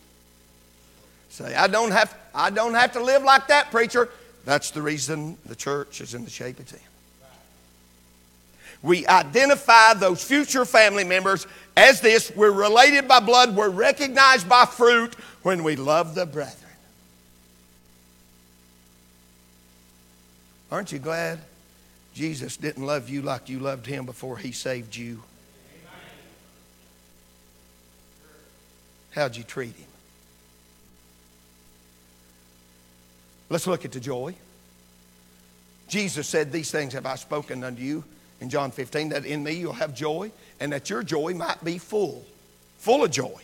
Say, 1.34 1.52
I 1.52 1.66
don't 1.66 1.90
have, 1.90 2.16
I 2.32 2.50
don't 2.50 2.74
have 2.74 2.92
to 2.92 3.02
live 3.02 3.24
like 3.24 3.48
that, 3.48 3.72
preacher. 3.72 4.08
That's 4.44 4.70
the 4.70 4.80
reason 4.80 5.36
the 5.44 5.56
church 5.56 6.00
is 6.00 6.14
in 6.14 6.22
the 6.22 6.30
shape 6.30 6.60
it's 6.60 6.72
in. 6.72 6.78
We 8.82 9.04
identify 9.08 9.94
those 9.94 10.22
future 10.22 10.64
family 10.64 11.02
members 11.02 11.48
as 11.76 12.00
this. 12.00 12.30
We're 12.36 12.52
related 12.52 13.08
by 13.08 13.18
blood. 13.18 13.56
We're 13.56 13.68
recognized 13.68 14.48
by 14.48 14.64
fruit 14.64 15.16
when 15.42 15.64
we 15.64 15.74
love 15.74 16.14
the 16.14 16.24
brethren. 16.24 16.70
Aren't 20.70 20.92
you 20.92 21.00
glad 21.00 21.40
Jesus 22.14 22.56
didn't 22.56 22.86
love 22.86 23.08
you 23.08 23.22
like 23.22 23.48
you 23.48 23.58
loved 23.58 23.86
him 23.86 24.06
before 24.06 24.36
he 24.36 24.52
saved 24.52 24.94
you? 24.94 25.20
How'd 29.10 29.34
you 29.34 29.42
treat 29.42 29.74
him? 29.74 29.88
Let's 33.48 33.66
look 33.66 33.84
at 33.84 33.92
the 33.92 34.00
joy. 34.00 34.34
Jesus 35.88 36.26
said, 36.26 36.50
These 36.50 36.70
things 36.70 36.92
have 36.94 37.06
I 37.06 37.16
spoken 37.16 37.62
unto 37.64 37.82
you 37.82 38.04
in 38.40 38.50
John 38.50 38.70
15, 38.70 39.10
that 39.10 39.24
in 39.24 39.42
me 39.42 39.52
you'll 39.52 39.72
have 39.72 39.94
joy, 39.94 40.30
and 40.60 40.72
that 40.72 40.90
your 40.90 41.02
joy 41.02 41.34
might 41.34 41.62
be 41.62 41.78
full, 41.78 42.24
full 42.78 43.04
of 43.04 43.10
joy. 43.10 43.40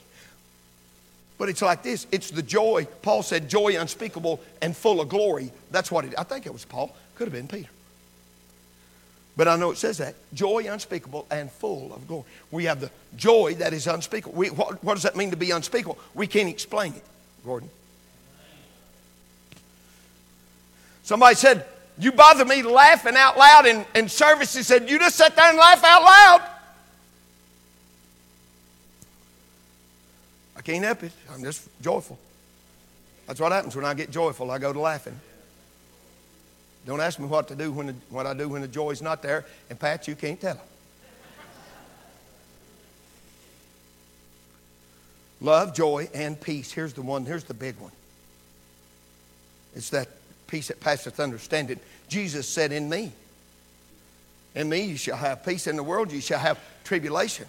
But 1.38 1.48
it's 1.48 1.62
like 1.62 1.82
this 1.82 2.06
it's 2.12 2.30
the 2.30 2.42
joy. 2.42 2.86
Paul 3.02 3.22
said, 3.22 3.48
joy 3.48 3.78
unspeakable 3.78 4.40
and 4.60 4.76
full 4.76 5.00
of 5.00 5.08
glory. 5.08 5.50
That's 5.70 5.90
what 5.90 6.04
it, 6.04 6.14
I 6.18 6.22
think 6.22 6.44
it 6.44 6.52
was 6.52 6.64
Paul. 6.64 6.94
Could 7.14 7.28
have 7.28 7.32
been 7.32 7.48
Peter. 7.48 7.70
But 9.36 9.48
I 9.48 9.56
know 9.56 9.70
it 9.70 9.78
says 9.78 9.98
that 9.98 10.16
joy 10.34 10.66
unspeakable 10.70 11.26
and 11.30 11.50
full 11.50 11.94
of 11.94 12.06
glory. 12.06 12.24
We 12.50 12.64
have 12.64 12.80
the 12.80 12.90
joy 13.16 13.54
that 13.54 13.72
is 13.72 13.86
unspeakable. 13.86 14.36
We, 14.36 14.50
what, 14.50 14.84
what 14.84 14.94
does 14.94 15.04
that 15.04 15.16
mean 15.16 15.30
to 15.30 15.36
be 15.36 15.50
unspeakable? 15.50 15.98
We 16.12 16.26
can't 16.26 16.48
explain 16.48 16.92
it, 16.92 17.04
Gordon. 17.42 17.70
Somebody 21.02 21.34
said, 21.36 21.64
You 21.98 22.12
bother 22.12 22.44
me 22.44 22.62
laughing 22.62 23.16
out 23.16 23.36
loud 23.38 23.66
in, 23.66 23.84
in 23.94 24.08
service. 24.08 24.54
He 24.54 24.62
said, 24.62 24.88
You 24.88 24.98
just 24.98 25.16
sit 25.16 25.34
there 25.36 25.48
and 25.48 25.58
laugh 25.58 25.82
out 25.84 26.02
loud. 26.02 26.50
I 30.56 30.62
can't 30.62 30.84
help 30.84 31.02
it. 31.02 31.12
I'm 31.32 31.42
just 31.42 31.68
joyful. 31.80 32.18
That's 33.26 33.40
what 33.40 33.52
happens 33.52 33.74
when 33.74 33.84
I 33.84 33.94
get 33.94 34.10
joyful. 34.10 34.50
I 34.50 34.58
go 34.58 34.72
to 34.72 34.80
laughing. 34.80 35.18
Don't 36.86 37.00
ask 37.00 37.18
me 37.18 37.26
what 37.26 37.48
to 37.48 37.54
do 37.54 37.72
when 37.72 37.86
the, 37.88 37.94
what 38.08 38.26
I 38.26 38.34
do 38.34 38.48
when 38.48 38.62
the 38.62 38.68
joy's 38.68 39.02
not 39.02 39.22
there. 39.22 39.44
And 39.68 39.78
Pat, 39.78 40.08
you 40.08 40.14
can't 40.14 40.40
tell. 40.40 40.60
Love, 45.40 45.74
joy, 45.74 46.08
and 46.12 46.38
peace. 46.38 46.72
Here's 46.72 46.92
the 46.92 47.02
one, 47.02 47.24
here's 47.24 47.44
the 47.44 47.54
big 47.54 47.76
one. 47.78 47.92
It's 49.74 49.90
that 49.90 50.08
peace 50.50 50.68
that 50.68 50.80
passeth 50.80 51.20
understanding. 51.20 51.78
Jesus 52.08 52.48
said, 52.48 52.72
In 52.72 52.88
me. 52.88 53.12
In 54.54 54.68
me 54.68 54.82
you 54.82 54.96
shall 54.96 55.16
have 55.16 55.44
peace. 55.44 55.66
In 55.66 55.76
the 55.76 55.82
world 55.82 56.10
you 56.10 56.20
shall 56.20 56.40
have 56.40 56.58
tribulation. 56.84 57.46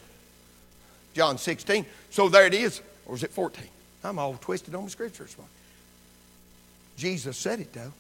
John 1.14 1.38
16. 1.38 1.86
So 2.12 2.30
there 2.30 2.46
it 2.46 2.54
is. 2.54 2.82
Or 3.06 3.16
is 3.16 3.24
it 3.24 3.32
14? 3.32 3.66
I'm 4.04 4.20
all 4.20 4.38
twisted 4.40 4.76
on 4.76 4.86
the 4.86 4.90
scriptures. 4.92 5.36
Jesus 6.98 7.38
said 7.38 7.60
it 7.60 7.74
though. 7.74 7.92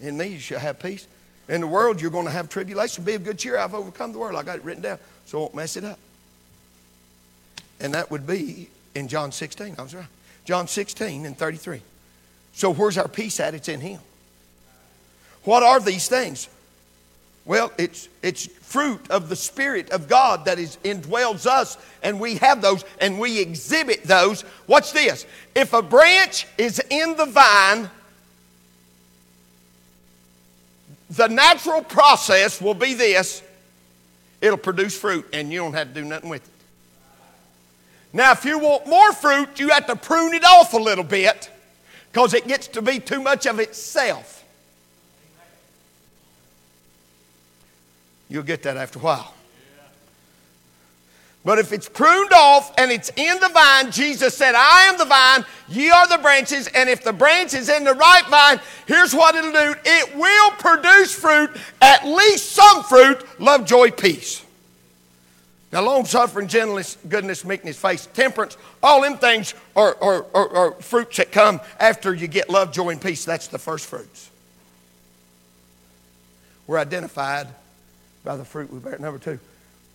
In 0.00 0.16
me 0.16 0.28
you 0.28 0.38
shall 0.38 0.60
have 0.60 0.78
peace. 0.78 1.06
In 1.48 1.60
the 1.60 1.66
world 1.66 2.00
you're 2.00 2.10
going 2.10 2.26
to 2.26 2.30
have 2.30 2.48
tribulation. 2.48 3.04
Be 3.04 3.14
of 3.14 3.24
good 3.24 3.38
cheer. 3.38 3.58
I've 3.58 3.74
overcome 3.74 4.12
the 4.12 4.18
world. 4.18 4.36
I 4.36 4.42
got 4.42 4.56
it 4.56 4.64
written 4.64 4.82
down 4.82 4.98
so 5.26 5.38
I 5.38 5.40
won't 5.42 5.54
mess 5.54 5.76
it 5.76 5.84
up. 5.84 5.98
And 7.80 7.94
that 7.94 8.10
would 8.10 8.26
be 8.26 8.68
in 8.94 9.08
John 9.08 9.32
16. 9.32 9.74
I 9.78 9.82
was 9.82 9.94
right. 9.94 10.06
John 10.44 10.68
16 10.68 11.24
and 11.24 11.36
33. 11.36 11.80
So 12.52 12.72
where's 12.72 12.98
our 12.98 13.08
peace 13.08 13.40
at? 13.40 13.54
It's 13.54 13.68
in 13.68 13.80
Him. 13.80 14.00
What 15.44 15.62
are 15.62 15.80
these 15.80 16.08
things? 16.08 16.48
Well, 17.44 17.72
it's, 17.76 18.08
it's 18.22 18.46
fruit 18.46 19.10
of 19.10 19.28
the 19.28 19.36
Spirit 19.36 19.90
of 19.90 20.08
God 20.08 20.46
that 20.46 20.58
is 20.58 20.78
indwells 20.82 21.46
us, 21.46 21.76
and 22.02 22.18
we 22.18 22.36
have 22.36 22.62
those 22.62 22.84
and 23.00 23.20
we 23.20 23.38
exhibit 23.40 24.04
those. 24.04 24.44
Watch 24.66 24.92
this. 24.92 25.26
If 25.54 25.74
a 25.74 25.82
branch 25.82 26.46
is 26.56 26.82
in 26.90 27.16
the 27.16 27.26
vine, 27.26 27.90
the 31.10 31.28
natural 31.28 31.82
process 31.82 32.60
will 32.60 32.74
be 32.74 32.94
this 32.94 33.42
it'll 34.40 34.58
produce 34.58 34.98
fruit, 34.98 35.26
and 35.32 35.50
you 35.50 35.58
don't 35.58 35.72
have 35.72 35.88
to 35.88 35.94
do 35.94 36.04
nothing 36.04 36.28
with 36.28 36.46
it. 36.46 36.54
Now, 38.12 38.32
if 38.32 38.44
you 38.44 38.58
want 38.58 38.86
more 38.86 39.12
fruit, 39.12 39.58
you 39.58 39.70
have 39.70 39.86
to 39.86 39.96
prune 39.96 40.34
it 40.34 40.44
off 40.44 40.74
a 40.74 40.78
little 40.78 41.02
bit 41.02 41.50
because 42.12 42.34
it 42.34 42.46
gets 42.46 42.68
to 42.68 42.82
be 42.82 43.00
too 43.00 43.22
much 43.22 43.46
of 43.46 43.58
itself. 43.58 44.43
You'll 48.34 48.42
get 48.42 48.64
that 48.64 48.76
after 48.76 48.98
a 48.98 49.02
while. 49.02 49.32
But 51.44 51.60
if 51.60 51.72
it's 51.72 51.88
pruned 51.88 52.32
off 52.32 52.74
and 52.76 52.90
it's 52.90 53.08
in 53.14 53.38
the 53.38 53.48
vine, 53.48 53.92
Jesus 53.92 54.36
said, 54.36 54.56
I 54.56 54.86
am 54.88 54.98
the 54.98 55.04
vine, 55.04 55.44
ye 55.68 55.88
are 55.88 56.08
the 56.08 56.18
branches, 56.18 56.66
and 56.74 56.88
if 56.88 57.04
the 57.04 57.12
branch 57.12 57.54
is 57.54 57.68
in 57.68 57.84
the 57.84 57.94
right 57.94 58.24
vine, 58.28 58.58
here's 58.86 59.14
what 59.14 59.36
it'll 59.36 59.52
do 59.52 59.76
it 59.84 60.16
will 60.16 60.50
produce 60.52 61.14
fruit, 61.14 61.48
at 61.80 62.04
least 62.04 62.50
some 62.50 62.82
fruit 62.82 63.24
love, 63.40 63.66
joy, 63.66 63.92
peace. 63.92 64.44
Now, 65.70 65.82
long 65.82 66.04
suffering, 66.04 66.48
gentleness, 66.48 66.98
goodness, 67.08 67.44
meekness, 67.44 67.78
faith, 67.78 68.08
temperance, 68.14 68.56
all 68.82 69.02
them 69.02 69.16
things 69.16 69.54
are, 69.76 69.96
are, 70.02 70.26
are, 70.34 70.56
are, 70.56 70.72
fruits 70.82 71.18
that 71.18 71.30
come 71.30 71.60
after 71.78 72.12
you 72.12 72.26
get 72.26 72.50
love, 72.50 72.72
joy, 72.72 72.88
and 72.88 73.00
peace. 73.00 73.24
That's 73.24 73.46
the 73.46 73.60
first 73.60 73.86
fruits. 73.86 74.28
We're 76.66 76.78
identified 76.78 77.46
by 78.24 78.36
the 78.36 78.44
fruit 78.44 78.72
we 78.72 78.78
bear. 78.78 78.98
Number 78.98 79.18
two, 79.18 79.38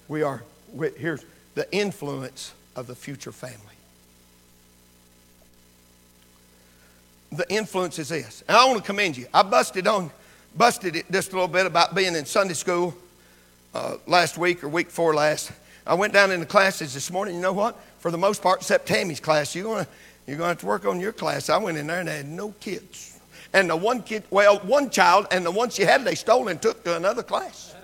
we 0.07 0.21
are, 0.21 0.43
we, 0.73 0.89
here's 0.97 1.25
the 1.55 1.71
influence 1.73 2.53
of 2.75 2.87
the 2.87 2.95
future 2.95 3.31
family. 3.31 3.57
The 7.31 7.51
influence 7.51 7.99
is 7.99 8.09
this. 8.09 8.43
And 8.47 8.57
I 8.57 8.65
want 8.65 8.77
to 8.77 8.83
commend 8.83 9.17
you. 9.17 9.27
I 9.33 9.43
busted 9.43 9.87
on, 9.87 10.09
busted 10.55 10.95
it 10.95 11.11
just 11.11 11.31
a 11.31 11.35
little 11.35 11.47
bit 11.47 11.65
about 11.65 11.93
being 11.93 12.15
in 12.15 12.25
Sunday 12.25 12.53
school 12.53 12.95
uh, 13.73 13.97
last 14.07 14.37
week 14.37 14.63
or 14.63 14.69
week 14.69 14.87
before 14.87 15.13
last. 15.13 15.51
I 15.85 15.93
went 15.93 16.13
down 16.13 16.31
in 16.31 16.39
the 16.39 16.45
classes 16.45 16.93
this 16.93 17.11
morning. 17.11 17.35
You 17.35 17.41
know 17.41 17.53
what? 17.53 17.79
For 17.99 18.11
the 18.11 18.17
most 18.17 18.41
part, 18.41 18.61
except 18.61 18.87
Tammy's 18.87 19.19
class, 19.19 19.55
you're 19.55 19.65
going 19.65 19.85
you're 20.27 20.37
to 20.37 20.45
have 20.45 20.59
to 20.59 20.65
work 20.65 20.85
on 20.85 20.99
your 20.99 21.11
class. 21.11 21.49
I 21.49 21.57
went 21.57 21.77
in 21.77 21.87
there 21.87 21.99
and 21.99 22.07
they 22.07 22.17
had 22.17 22.27
no 22.27 22.51
kids. 22.59 23.19
And 23.51 23.69
the 23.69 23.75
one 23.75 24.03
kid, 24.03 24.23
well, 24.29 24.59
one 24.59 24.91
child, 24.91 25.25
and 25.31 25.43
the 25.43 25.51
one 25.51 25.71
she 25.71 25.81
had, 25.81 26.03
they 26.03 26.13
stole 26.13 26.47
and 26.49 26.61
took 26.61 26.83
to 26.83 26.95
another 26.95 27.23
class. 27.23 27.75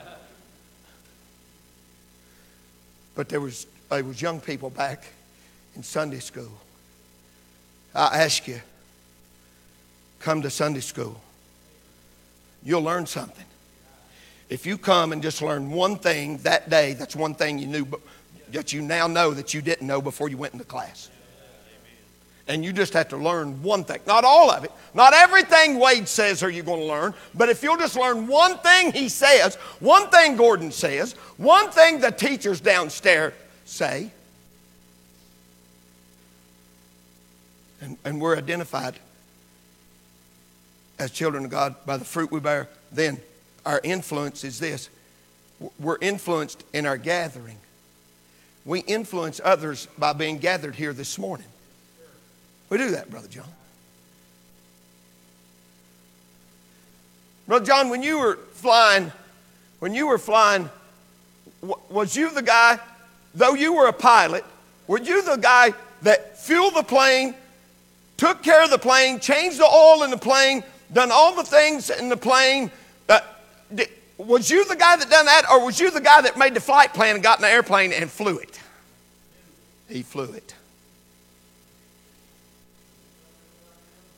But 3.16 3.30
there 3.30 3.40
was, 3.40 3.66
there 3.90 4.04
was 4.04 4.22
young 4.22 4.42
people 4.42 4.70
back 4.70 5.06
in 5.76 5.84
Sunday 5.84 6.20
school. 6.20 6.52
I 7.94 8.24
ask 8.24 8.48
you, 8.48 8.60
come 10.20 10.42
to 10.42 10.50
Sunday 10.50 10.82
school. 10.82 11.20
You'll 12.64 12.82
learn 12.82 13.06
something. 13.06 13.46
If 14.50 14.66
you 14.66 14.78
come 14.78 15.12
and 15.12 15.24
just 15.24 15.42
learn 15.42 15.72
one 15.72 15.98
thing 15.98 16.38
that 16.40 16.70
day, 16.70 16.94
that's 16.94 17.16
one 17.16 17.34
thing 17.34 17.58
you 17.58 17.68
knew, 17.68 17.88
that 18.52 18.74
you 18.74 18.82
now 18.82 19.08
know 19.08 19.32
that 19.32 19.54
you 19.54 19.62
didn't 19.62 19.88
know 19.88 20.02
before 20.02 20.30
you 20.30 20.38
went 20.38 20.54
into 20.54 20.66
class. 20.66 21.10
And 22.48 22.64
you 22.64 22.74
just 22.74 22.94
have 22.94 23.10
to 23.10 23.18
learn 23.18 23.64
one 23.64 23.84
thing. 23.84 24.02
Not 24.06 24.24
all 24.24 24.52
of 24.52 24.64
it. 24.64 24.72
Not 24.94 25.14
everything 25.14 25.80
Wade 25.80 26.08
says 26.08 26.44
are 26.44 26.50
you 26.50 26.62
going 26.62 26.82
to 26.82 26.86
learn. 26.86 27.14
But 27.34 27.50
if 27.50 27.64
you'll 27.64 27.78
just 27.78 27.96
learn 27.96 28.28
one 28.28 28.60
thing 28.60 28.92
he 28.92 29.10
says, 29.10 29.56
one 29.80 30.10
thing 30.10 30.36
Gordon 30.36 30.72
says, 30.72 31.14
one 31.38 31.72
thing 31.72 32.00
the 32.00 32.12
teachers 32.12 32.62
downstairs 32.62 33.34
say, 33.66 34.12
and, 37.82 37.98
and 38.06 38.22
we're 38.22 38.38
identified 38.38 38.96
as 41.00 41.12
children 41.12 41.46
of 41.46 41.52
God 41.52 41.76
by 41.86 41.98
the 41.98 42.06
fruit 42.06 42.32
we 42.32 42.40
bear, 42.40 42.70
then 42.92 43.20
our 43.66 43.82
influence 43.84 44.44
is 44.44 44.60
this 44.60 44.90
we're 45.80 45.98
influenced 46.02 46.64
in 46.74 46.86
our 46.86 46.98
gathering. 46.98 47.58
We 48.66 48.80
influence 48.82 49.40
others 49.44 49.88
by 49.98 50.14
being 50.14 50.38
gathered 50.40 50.76
here 50.76 50.92
this 50.92 51.18
morning. 51.18 51.48
We 52.70 52.78
do 52.78 52.92
that, 52.92 53.10
Brother 53.10 53.28
John. 53.28 53.46
Brother 57.48 57.66
John, 57.66 57.90
when 57.90 58.02
you 58.02 58.20
were 58.20 58.38
flying, 58.54 59.12
when 59.80 59.94
you 59.94 60.08
were 60.08 60.18
flying, 60.18 60.70
was 61.62 62.16
you 62.16 62.32
the 62.32 62.42
guy, 62.42 62.80
though 63.36 63.54
you 63.54 63.74
were 63.74 63.88
a 63.88 63.94
pilot, 63.94 64.44
were 64.88 65.00
you 65.00 65.24
the 65.24 65.36
guy 65.36 65.74
that 66.02 66.40
fueled 66.40 66.76
the 66.76 66.84
plane, 66.84 67.36
took 68.18 68.42
care 68.42 68.64
of 68.64 68.70
the 68.70 68.78
plane, 68.78 69.20
changed 69.20 69.60
the 69.60 69.66
oil 69.66 70.04
in 70.04 70.10
the 70.10 70.18
plane, 70.18 70.64
done 70.92 71.12
all 71.12 71.36
the 71.36 71.44
things 71.44 71.90
in 71.90 72.10
the 72.10 72.18
plane, 72.18 72.72
uh, 73.10 73.20
was 74.18 74.50
you 74.50 74.66
the 74.66 74.76
guy 74.76 74.96
that 74.96 75.10
done 75.10 75.26
that, 75.26 75.44
or 75.52 75.66
was 75.66 75.80
you 75.80 75.92
the 75.92 76.02
guy 76.02 76.22
that 76.22 76.38
made 76.38 76.54
the 76.54 76.62
flight 76.62 76.94
plan 76.94 77.16
and 77.16 77.24
got 77.24 77.38
in 77.38 77.42
the 77.42 77.50
airplane 77.50 77.92
and 77.92 78.10
flew 78.10 78.38
it? 78.38 78.60
He 79.90 80.02
flew 80.02 80.32
it. 80.32 80.56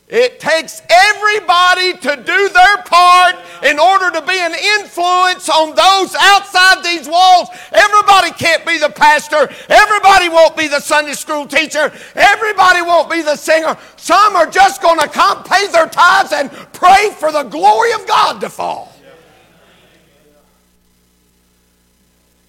It 0.09 0.39
takes 0.39 0.81
everybody 0.89 1.91
to 1.91 2.15
do 2.23 2.49
their 2.49 2.77
part 2.83 3.35
in 3.63 3.77
order 3.77 4.09
to 4.11 4.21
be 4.21 4.39
an 4.39 4.53
influence 4.79 5.49
on 5.49 5.75
those 5.75 6.15
outside 6.15 6.81
these 6.81 7.09
walls. 7.09 7.49
Everybody 7.73 8.31
can't 8.31 8.65
be 8.65 8.77
the 8.77 8.89
pastor. 8.89 9.49
Everybody 9.67 10.29
won't 10.29 10.55
be 10.55 10.69
the 10.69 10.79
Sunday 10.79 11.11
school 11.11 11.45
teacher. 11.45 11.91
Everybody 12.15 12.81
won't 12.83 13.11
be 13.11 13.21
the 13.21 13.35
singer. 13.35 13.77
Some 13.97 14.37
are 14.37 14.49
just 14.49 14.81
going 14.81 14.99
to 14.99 15.09
come 15.09 15.43
pay 15.43 15.67
their 15.67 15.89
tithes 15.89 16.31
and 16.31 16.51
pray 16.71 17.09
for 17.17 17.33
the 17.33 17.43
glory 17.43 17.91
of 17.91 18.07
God 18.07 18.39
to 18.39 18.49
fall. 18.49 18.93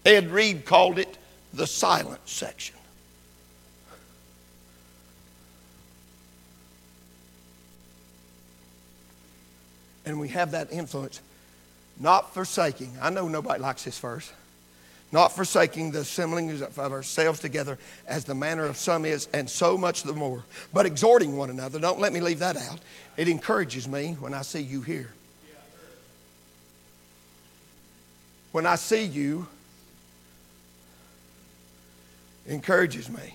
Ed 0.06 0.30
Reed 0.30 0.64
called 0.64 1.00
it 1.00 1.18
the 1.52 1.66
silent 1.66 2.20
section. 2.24 2.77
And 10.08 10.18
we 10.18 10.28
have 10.28 10.52
that 10.52 10.72
influence, 10.72 11.20
not 12.00 12.32
forsaking. 12.32 12.96
I 13.00 13.10
know 13.10 13.28
nobody 13.28 13.60
likes 13.60 13.84
this 13.84 13.98
verse. 13.98 14.32
Not 15.12 15.36
forsaking 15.36 15.90
the 15.90 16.00
assembling 16.00 16.50
of 16.62 16.78
ourselves 16.78 17.40
together 17.40 17.78
as 18.06 18.24
the 18.24 18.34
manner 18.34 18.64
of 18.64 18.78
some 18.78 19.04
is, 19.04 19.28
and 19.32 19.48
so 19.48 19.76
much 19.76 20.02
the 20.02 20.12
more, 20.12 20.44
but 20.72 20.86
exhorting 20.86 21.36
one 21.36 21.50
another. 21.50 21.78
Don't 21.78 22.00
let 22.00 22.12
me 22.12 22.20
leave 22.20 22.38
that 22.40 22.56
out. 22.56 22.78
It 23.16 23.28
encourages 23.28 23.86
me 23.88 24.16
when 24.20 24.32
I 24.34 24.42
see 24.42 24.60
you 24.60 24.80
here. 24.82 25.10
When 28.52 28.66
I 28.66 28.76
see 28.76 29.04
you 29.04 29.46
encourages 32.46 33.10
me. 33.10 33.34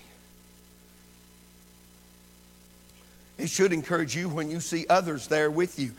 It 3.36 3.50
should 3.50 3.72
encourage 3.72 4.14
you 4.14 4.28
when 4.28 4.48
you 4.50 4.60
see 4.60 4.86
others 4.88 5.26
there 5.26 5.50
with 5.50 5.78
you. 5.78 5.92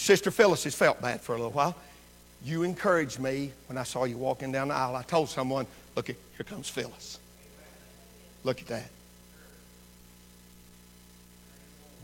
Sister 0.00 0.30
Phyllis 0.30 0.64
has 0.64 0.74
felt 0.74 1.02
bad 1.02 1.20
for 1.20 1.34
a 1.34 1.36
little 1.36 1.52
while. 1.52 1.76
You 2.42 2.62
encouraged 2.62 3.20
me 3.20 3.52
when 3.66 3.76
I 3.76 3.82
saw 3.82 4.04
you 4.04 4.16
walking 4.16 4.50
down 4.50 4.68
the 4.68 4.74
aisle. 4.74 4.96
I 4.96 5.02
told 5.02 5.28
someone, 5.28 5.66
look, 5.94 6.06
here 6.06 6.16
comes 6.46 6.70
Phyllis. 6.70 7.18
Look 8.42 8.62
at 8.62 8.68
that. 8.68 8.88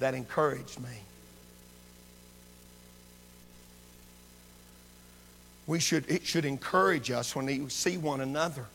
That 0.01 0.13
encouraged 0.13 0.79
me. 0.79 0.91
We 5.67 5.81
should, 5.81 6.05
it 6.07 6.27
should 6.27 6.45
encourage 6.45 7.11
us 7.11 7.35
when 7.35 7.47
we 7.47 7.67
see 7.71 7.97
one 7.97 8.21
another. 8.21 8.67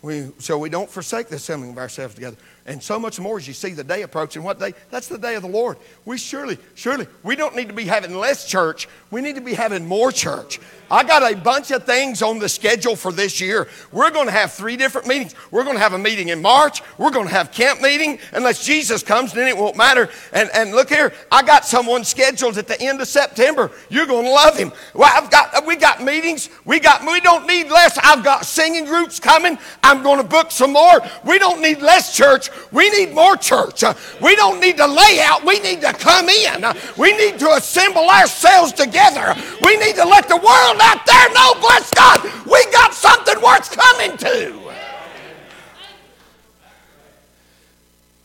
We, 0.00 0.30
so 0.38 0.56
we 0.56 0.70
don't 0.70 0.88
forsake 0.88 1.28
the 1.28 1.36
assembling 1.36 1.72
of 1.72 1.78
ourselves 1.78 2.14
together. 2.14 2.38
And 2.68 2.82
so 2.82 2.98
much 2.98 3.18
more 3.18 3.38
as 3.38 3.48
you 3.48 3.54
see 3.54 3.70
the 3.70 3.82
day 3.82 4.02
approaching. 4.02 4.42
What 4.42 4.58
day? 4.58 4.74
That's 4.90 5.08
the 5.08 5.16
day 5.16 5.36
of 5.36 5.42
the 5.42 5.48
Lord. 5.48 5.78
We 6.04 6.18
surely, 6.18 6.58
surely, 6.74 7.06
we 7.22 7.34
don't 7.34 7.56
need 7.56 7.68
to 7.68 7.74
be 7.74 7.84
having 7.84 8.14
less 8.14 8.46
church. 8.46 8.86
We 9.10 9.22
need 9.22 9.36
to 9.36 9.40
be 9.40 9.54
having 9.54 9.86
more 9.86 10.12
church. 10.12 10.60
I 10.90 11.02
got 11.02 11.22
a 11.22 11.34
bunch 11.34 11.70
of 11.70 11.84
things 11.84 12.20
on 12.20 12.38
the 12.38 12.48
schedule 12.48 12.94
for 12.94 13.10
this 13.10 13.40
year. 13.40 13.68
We're 13.90 14.10
going 14.10 14.26
to 14.26 14.32
have 14.32 14.52
three 14.52 14.76
different 14.76 15.06
meetings. 15.06 15.34
We're 15.50 15.64
going 15.64 15.76
to 15.76 15.82
have 15.82 15.94
a 15.94 15.98
meeting 15.98 16.28
in 16.28 16.42
March. 16.42 16.82
We're 16.98 17.10
going 17.10 17.26
to 17.26 17.32
have 17.32 17.52
camp 17.52 17.80
meeting. 17.80 18.18
Unless 18.32 18.66
Jesus 18.66 19.02
comes, 19.02 19.32
then 19.32 19.48
it 19.48 19.56
won't 19.56 19.76
matter. 19.76 20.10
And, 20.34 20.50
and 20.54 20.72
look 20.72 20.90
here, 20.90 21.14
I 21.32 21.42
got 21.42 21.64
someone 21.64 22.04
scheduled 22.04 22.58
at 22.58 22.68
the 22.68 22.78
end 22.80 23.00
of 23.00 23.08
September. 23.08 23.70
You're 23.88 24.06
going 24.06 24.24
to 24.24 24.30
love 24.30 24.58
him. 24.58 24.72
Well, 24.94 25.10
I've 25.10 25.30
got, 25.30 25.66
we 25.66 25.76
got 25.76 26.02
meetings. 26.02 26.50
We 26.66 26.80
got, 26.80 27.00
we 27.02 27.20
don't 27.20 27.46
need 27.46 27.70
less. 27.70 27.98
I've 28.02 28.24
got 28.24 28.44
singing 28.44 28.84
groups 28.84 29.20
coming. 29.20 29.58
I'm 29.82 30.02
going 30.02 30.18
to 30.18 30.28
book 30.28 30.50
some 30.50 30.74
more. 30.74 31.00
We 31.24 31.38
don't 31.38 31.62
need 31.62 31.80
less 31.80 32.14
church. 32.14 32.50
We 32.72 32.90
need 32.90 33.14
more 33.14 33.36
church. 33.36 33.82
We 34.20 34.36
don't 34.36 34.60
need 34.60 34.76
to 34.76 34.86
lay 34.86 35.20
out. 35.22 35.44
We 35.44 35.60
need 35.60 35.80
to 35.82 35.92
come 35.92 36.28
in. 36.28 36.64
We 36.96 37.16
need 37.16 37.38
to 37.38 37.50
assemble 37.52 38.08
ourselves 38.08 38.72
together. 38.72 39.34
We 39.62 39.76
need 39.76 39.96
to 39.96 40.04
let 40.04 40.28
the 40.28 40.36
world 40.36 40.76
out 40.80 41.04
there 41.06 41.32
know, 41.32 41.54
bless 41.60 41.92
God, 41.92 42.22
we 42.50 42.64
got 42.72 42.94
something 42.94 43.40
worth 43.42 43.70
coming 43.70 44.16
to. 44.18 44.72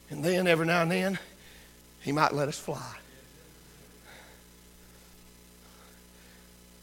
And 0.09 0.23
then 0.23 0.45
every 0.47 0.67
now 0.67 0.83
and 0.83 0.91
then, 0.91 1.19
He 2.01 2.11
might 2.11 2.33
let 2.33 2.47
us 2.47 2.59
fly. 2.59 2.97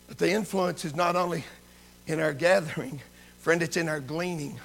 But 0.08 0.18
the 0.18 0.30
influence 0.30 0.84
is 0.84 0.96
not 0.96 1.14
only 1.14 1.44
in 2.08 2.18
our 2.18 2.32
gathering, 2.32 3.00
friend, 3.38 3.62
it's 3.62 3.76
in 3.76 3.88
our 3.88 4.00
gleaning. 4.00 4.58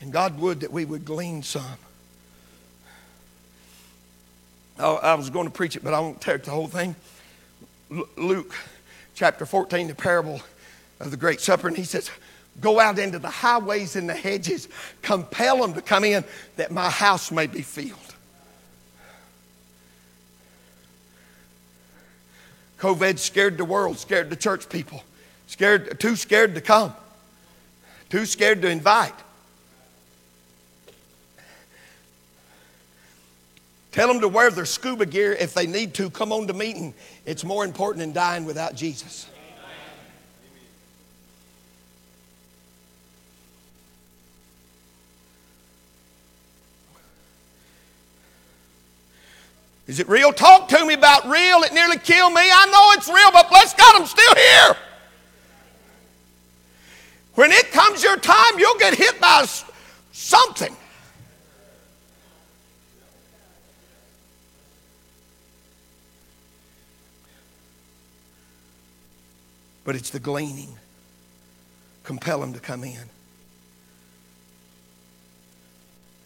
And 0.00 0.12
God 0.12 0.40
would 0.40 0.60
that 0.60 0.72
we 0.72 0.84
would 0.84 1.04
glean 1.04 1.44
some. 1.44 1.78
Oh, 4.78 4.96
I 4.96 5.14
was 5.14 5.30
going 5.30 5.46
to 5.46 5.52
preach 5.52 5.76
it, 5.76 5.84
but 5.84 5.94
I 5.94 6.00
won't 6.00 6.20
tear 6.20 6.38
the 6.38 6.50
whole 6.50 6.68
thing. 6.68 6.96
Luke 8.16 8.54
chapter 9.14 9.44
14, 9.44 9.88
the 9.88 9.94
parable 9.94 10.40
of 11.00 11.10
the 11.10 11.16
Great 11.16 11.40
Supper, 11.40 11.68
and 11.68 11.76
he 11.76 11.84
says, 11.84 12.10
Go 12.60 12.80
out 12.80 12.98
into 12.98 13.18
the 13.18 13.30
highways 13.30 13.96
and 13.96 14.08
the 14.08 14.14
hedges, 14.14 14.68
compel 15.00 15.58
them 15.58 15.74
to 15.74 15.82
come 15.82 16.04
in 16.04 16.24
that 16.56 16.70
my 16.70 16.90
house 16.90 17.30
may 17.30 17.46
be 17.46 17.62
filled. 17.62 17.98
COVID 22.78 23.18
scared 23.18 23.58
the 23.58 23.64
world, 23.64 23.96
scared 23.98 24.28
the 24.28 24.36
church 24.36 24.68
people, 24.68 25.02
scared, 25.46 25.98
too 26.00 26.16
scared 26.16 26.54
to 26.56 26.60
come, 26.60 26.92
too 28.10 28.26
scared 28.26 28.60
to 28.62 28.68
invite. 28.68 29.14
Tell 33.92 34.08
them 34.08 34.20
to 34.20 34.28
wear 34.28 34.50
their 34.50 34.64
scuba 34.64 35.04
gear 35.04 35.32
if 35.32 35.52
they 35.52 35.66
need 35.66 35.92
to. 35.94 36.08
Come 36.08 36.32
on 36.32 36.46
to 36.46 36.54
meeting. 36.54 36.94
It's 37.26 37.44
more 37.44 37.64
important 37.64 38.00
than 38.00 38.12
dying 38.12 38.46
without 38.46 38.74
Jesus. 38.74 39.28
Is 49.86 50.00
it 50.00 50.08
real? 50.08 50.32
Talk 50.32 50.68
to 50.68 50.86
me 50.86 50.94
about 50.94 51.28
real. 51.28 51.62
It 51.62 51.74
nearly 51.74 51.98
killed 51.98 52.32
me. 52.32 52.40
I 52.40 52.66
know 52.66 52.92
it's 52.98 53.08
real, 53.08 53.30
but 53.30 53.50
bless 53.50 53.74
God, 53.74 54.00
I'm 54.00 54.06
still 54.06 54.34
here. 54.34 54.76
When 57.34 57.52
it 57.52 57.70
comes 57.72 58.02
your 58.02 58.16
time, 58.16 58.58
you'll 58.58 58.78
get 58.78 58.94
hit 58.94 59.20
by 59.20 59.44
something. 60.12 60.74
But 69.84 69.96
it's 69.96 70.10
the 70.10 70.20
gleaning. 70.20 70.76
Compel 72.04 72.40
them 72.40 72.52
to 72.52 72.60
come 72.60 72.84
in. 72.84 73.04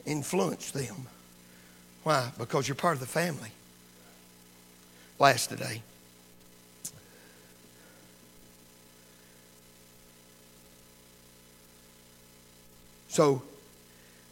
Influence 0.04 0.70
them. 0.70 1.06
Why? 2.02 2.30
Because 2.38 2.68
you're 2.68 2.74
part 2.74 2.94
of 2.94 3.00
the 3.00 3.06
family. 3.06 3.50
Last 5.18 5.48
today. 5.48 5.82
So, 13.08 13.42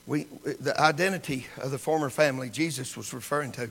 we, 0.07 0.25
the 0.61 0.79
identity 0.79 1.47
of 1.57 1.71
the 1.71 1.79
former 1.79 2.11
family 2.11 2.51
Jesus 2.51 2.97
was 2.97 3.15
referring 3.15 3.53
to, 3.53 3.71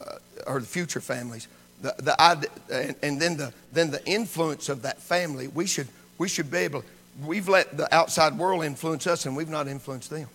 uh, 0.00 0.18
or 0.46 0.60
the 0.60 0.66
future 0.66 1.00
families, 1.00 1.48
the, 1.82 1.94
the, 1.98 2.48
and, 2.72 2.96
and 3.02 3.20
then, 3.20 3.36
the, 3.36 3.52
then 3.72 3.90
the 3.90 4.04
influence 4.06 4.68
of 4.68 4.82
that 4.82 5.00
family, 5.00 5.48
we 5.48 5.66
should, 5.66 5.88
we 6.18 6.28
should 6.28 6.50
be 6.50 6.58
able, 6.58 6.84
we've 7.24 7.48
let 7.48 7.76
the 7.76 7.92
outside 7.94 8.38
world 8.38 8.64
influence 8.64 9.06
us 9.06 9.26
and 9.26 9.36
we've 9.36 9.48
not 9.48 9.68
influenced 9.68 10.10
them. 10.10 10.28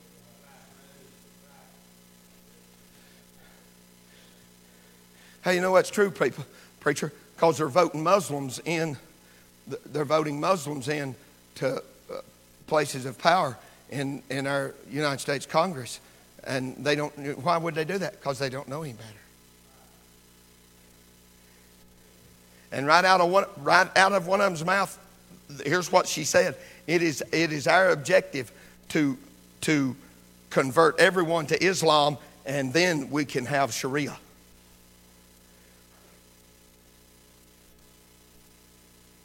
Hey, 5.44 5.56
you 5.56 5.62
know 5.62 5.72
what's 5.72 5.90
true, 5.90 6.12
people, 6.12 6.46
preacher? 6.80 7.12
Because 7.36 7.58
they're 7.58 7.68
voting 7.68 8.04
Muslims 8.04 8.62
in, 8.64 8.96
they're 9.88 10.06
voting 10.06 10.40
Muslims 10.40 10.88
in 10.88 11.16
to 11.56 11.78
uh, 11.78 12.22
places 12.68 13.06
of 13.06 13.18
power 13.18 13.58
in, 13.90 14.22
in 14.30 14.46
our 14.46 14.76
United 14.92 15.20
States 15.20 15.48
Congress. 15.48 16.00
And 16.44 16.76
they 16.78 16.96
don't, 16.96 17.12
why 17.44 17.58
would 17.58 17.74
they 17.74 17.86
do 17.86 17.98
that? 17.98 18.20
Because 18.20 18.38
they 18.38 18.50
don't 18.50 18.68
know 18.68 18.84
any 18.84 18.94
better. 18.94 19.21
And 22.72 22.88
right 22.88 23.04
out 23.04 23.22
of 23.22 23.30
one, 23.30 23.46
right 23.58 23.88
out 23.98 24.14
of 24.14 24.28
one 24.28 24.40
of 24.42 24.46
them's 24.46 24.64
mouth, 24.64 24.98
here's 25.66 25.92
what 25.92 26.08
she 26.08 26.24
said. 26.24 26.56
It 26.88 27.02
is, 27.02 27.24
it 27.32 27.52
is 27.52 27.68
our 27.68 27.90
objective 27.90 28.52
to, 28.90 29.18
to 29.62 29.96
convert 30.50 31.00
everyone 31.00 31.48
to 31.48 31.64
Islam, 31.64 32.18
and 32.46 32.72
then 32.74 33.10
we 33.10 33.26
can 33.26 33.46
have 33.46 33.74
Sharia. 33.74 34.18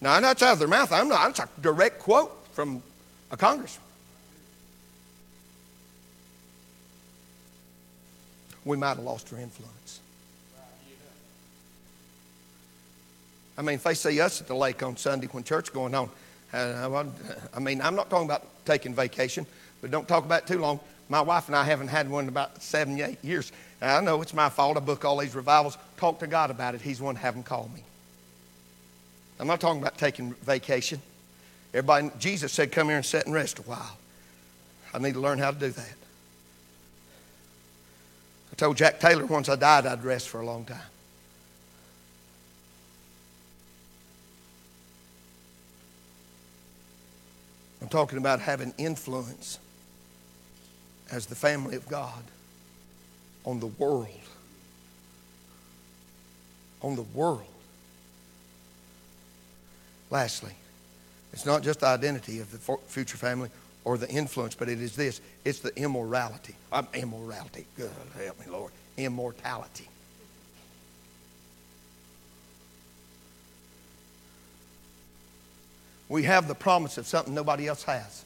Now, 0.01 0.21
that's 0.21 0.43
out 0.43 0.55
of 0.55 0.59
their 0.59 0.69
mouth. 0.69 0.93
I'm 0.93 1.09
not. 1.09 1.31
It's 1.31 1.39
a 1.41 1.49
direct 1.61 2.01
quote 2.01 2.33
from 2.53 2.83
a 3.31 3.37
congressman. 3.37 3.83
We 8.65 8.77
might 8.77 8.97
have 8.97 8.99
lost 8.99 9.33
our 9.33 9.39
influence. 9.39 9.76
I 13.59 13.63
mean, 13.63 13.77
if 13.77 13.85
they 13.85 13.95
see 13.95 14.21
us 14.21 14.41
at 14.41 14.47
the 14.47 14.55
lake 14.55 14.83
on 14.83 14.97
Sunday 14.97 15.29
when 15.29 15.45
church 15.45 15.73
going 15.73 15.95
on, 15.95 16.11
uh, 16.53 17.05
I 17.55 17.59
mean, 17.59 17.81
I'm 17.81 17.95
not 17.95 18.11
talking 18.11 18.27
about 18.27 18.45
taking 18.65 18.95
vacation, 18.95 19.47
but 19.81 19.91
don't 19.91 20.07
talk 20.07 20.25
about 20.25 20.43
it 20.43 20.47
too 20.47 20.59
long. 20.59 20.81
My 21.09 21.21
wife 21.21 21.47
and 21.47 21.57
I 21.57 21.65
haven't 21.65 21.89
had 21.89 22.11
one 22.11 22.25
in 22.25 22.29
about 22.29 22.63
seven, 22.63 23.01
eight 23.01 23.23
years. 23.23 23.53
I 23.81 24.01
know 24.01 24.21
it's 24.23 24.35
my 24.35 24.49
fault. 24.49 24.77
I 24.77 24.81
book 24.81 25.05
all 25.05 25.19
these 25.19 25.35
revivals. 25.35 25.79
Talk 25.97 26.19
to 26.21 26.27
God 26.27 26.51
about 26.51 26.75
it. 26.75 26.81
He's 26.81 26.99
the 26.99 27.05
one 27.05 27.17
having 27.17 27.43
call 27.43 27.71
me. 27.75 27.83
I'm 29.39 29.47
not 29.47 29.61
talking 29.61 29.81
about 29.81 29.99
taking 29.99 30.33
vacation. 30.35 31.01
Everybody, 31.73 32.11
Jesus 32.19 32.53
said, 32.53 32.73
come 32.73 32.89
here 32.89 32.97
and 32.97 33.05
sit 33.05 33.27
and 33.27 33.35
rest 33.35 33.59
a 33.59 33.63
while. 33.63 33.99
I 34.95 34.99
need 34.99 35.15
to 35.15 35.21
learn 35.21 35.39
how 35.39 35.51
to 35.51 35.59
do 35.59 35.71
that. 35.71 35.95
I 38.53 38.55
told 38.57 38.77
Jack 38.79 38.99
Taylor 38.99 39.27
once 39.27 39.49
I 39.49 39.57
died, 39.57 39.85
I'd 39.85 40.03
rest 40.03 40.29
for 40.29 40.41
a 40.41 40.47
long 40.47 40.65
time. 40.65 40.81
Talking 47.97 48.19
about 48.19 48.41
having 48.41 48.75
influence 48.77 49.59
as 51.11 51.25
the 51.25 51.35
family 51.35 51.77
of 51.77 51.89
God 51.89 52.23
on 53.47 53.59
the 53.59 53.69
world. 53.69 54.07
On 56.83 56.95
the 56.95 57.07
world. 57.15 57.41
Lastly, 60.11 60.53
it's 61.33 61.47
not 61.47 61.63
just 61.63 61.81
the 61.81 61.87
identity 61.87 62.39
of 62.41 62.53
the 62.53 62.77
future 62.87 63.17
family 63.17 63.49
or 63.83 63.97
the 63.97 64.11
influence, 64.11 64.55
but 64.55 64.69
it 64.69 64.83
is 64.83 64.95
this 64.95 65.23
it's 65.47 65.61
the 65.61 65.75
immorality. 65.75 66.55
I'm 66.71 66.89
immorality. 66.93 67.65
Good 67.79 67.91
help 68.23 68.39
me, 68.39 68.53
Lord. 68.53 68.73
Immortality. 68.99 69.89
We 76.09 76.23
have 76.25 76.47
the 76.47 76.55
promise 76.55 76.99
of 76.99 77.07
something 77.07 77.35
nobody 77.35 77.67
else 77.67 77.83
has. 77.85 78.25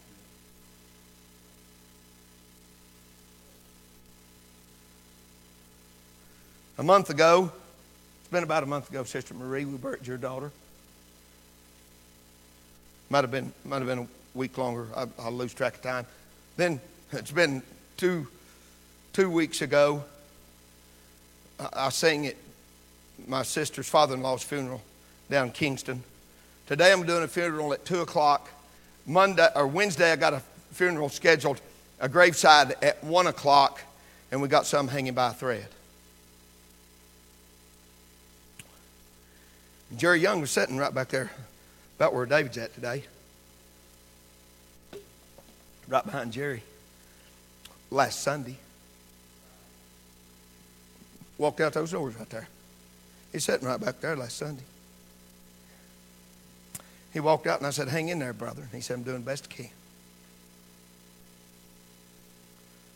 A 6.79 6.83
month 6.83 7.11
ago, 7.11 7.53
it's 8.21 8.31
been 8.31 8.43
about 8.43 8.63
a 8.63 8.67
month 8.67 8.89
ago, 8.89 9.05
Sister 9.05 9.35
Marie, 9.35 9.65
we 9.65 9.77
buried 9.77 10.07
your 10.07 10.17
daughter. 10.17 10.51
Might 13.11 13.25
have 13.25 13.31
been, 13.31 13.53
might 13.65 13.79
have 13.79 13.87
been 13.87 13.99
a 13.99 14.09
week 14.35 14.57
longer. 14.57 14.87
I, 14.97 15.07
will 15.25 15.33
lose 15.33 15.53
track 15.53 15.75
of 15.75 15.83
time. 15.83 16.07
Then 16.57 16.81
it's 17.13 17.33
been 17.33 17.63
two, 17.97 18.29
two 19.13 19.29
weeks 19.29 19.63
ago. 19.63 20.05
I, 21.59 21.69
I 21.75 21.89
sang 21.91 22.27
at 22.27 22.37
my 23.27 23.43
sister's 23.43 23.89
father-in-law's 23.89 24.43
funeral 24.43 24.81
down 25.29 25.49
in 25.49 25.53
Kingston. 25.53 26.03
Today 26.71 26.93
I'm 26.93 27.05
doing 27.05 27.25
a 27.25 27.27
funeral 27.27 27.73
at 27.73 27.85
two 27.85 28.01
o'clock. 28.01 28.49
Monday 29.05 29.49
or 29.57 29.67
Wednesday 29.67 30.13
I 30.13 30.15
got 30.15 30.35
a 30.35 30.43
funeral 30.71 31.09
scheduled, 31.09 31.61
a 31.99 32.09
graveside 32.09 32.77
at 32.81 33.03
one 33.03 33.27
o'clock, 33.27 33.83
and 34.31 34.41
we 34.41 34.47
got 34.47 34.67
some 34.67 34.87
hanging 34.87 35.15
by 35.15 35.31
a 35.31 35.33
thread. 35.33 35.67
Jerry 39.97 40.21
Young 40.21 40.41
was 40.41 40.53
sitting 40.53 40.77
right 40.77 40.95
back 40.95 41.09
there 41.09 41.33
about 41.97 42.15
where 42.15 42.25
David's 42.25 42.57
at 42.57 42.73
today. 42.73 43.03
Right 45.89 46.05
behind 46.05 46.33
Jerry. 46.33 46.63
Last 47.91 48.21
Sunday. 48.21 48.59
walked 51.37 51.61
out 51.61 51.73
those 51.73 51.91
doors 51.91 52.15
right 52.15 52.31
there. 52.31 52.47
He's 53.33 53.43
sitting 53.43 53.67
right 53.67 53.81
back 53.81 54.01
there 54.01 54.15
last 54.15 54.37
Sunday. 54.37 54.63
He 57.13 57.21
walked 57.21 57.47
out 57.47 57.59
and 57.59 57.67
I 57.67 57.71
said, 57.71 57.89
Hang 57.89 58.09
in 58.09 58.19
there, 58.19 58.33
brother. 58.33 58.63
And 58.63 58.71
he 58.73 58.81
said, 58.81 58.95
I'm 58.95 59.03
doing 59.03 59.19
the 59.19 59.27
best 59.27 59.49
I 59.51 59.55
can. 59.55 59.71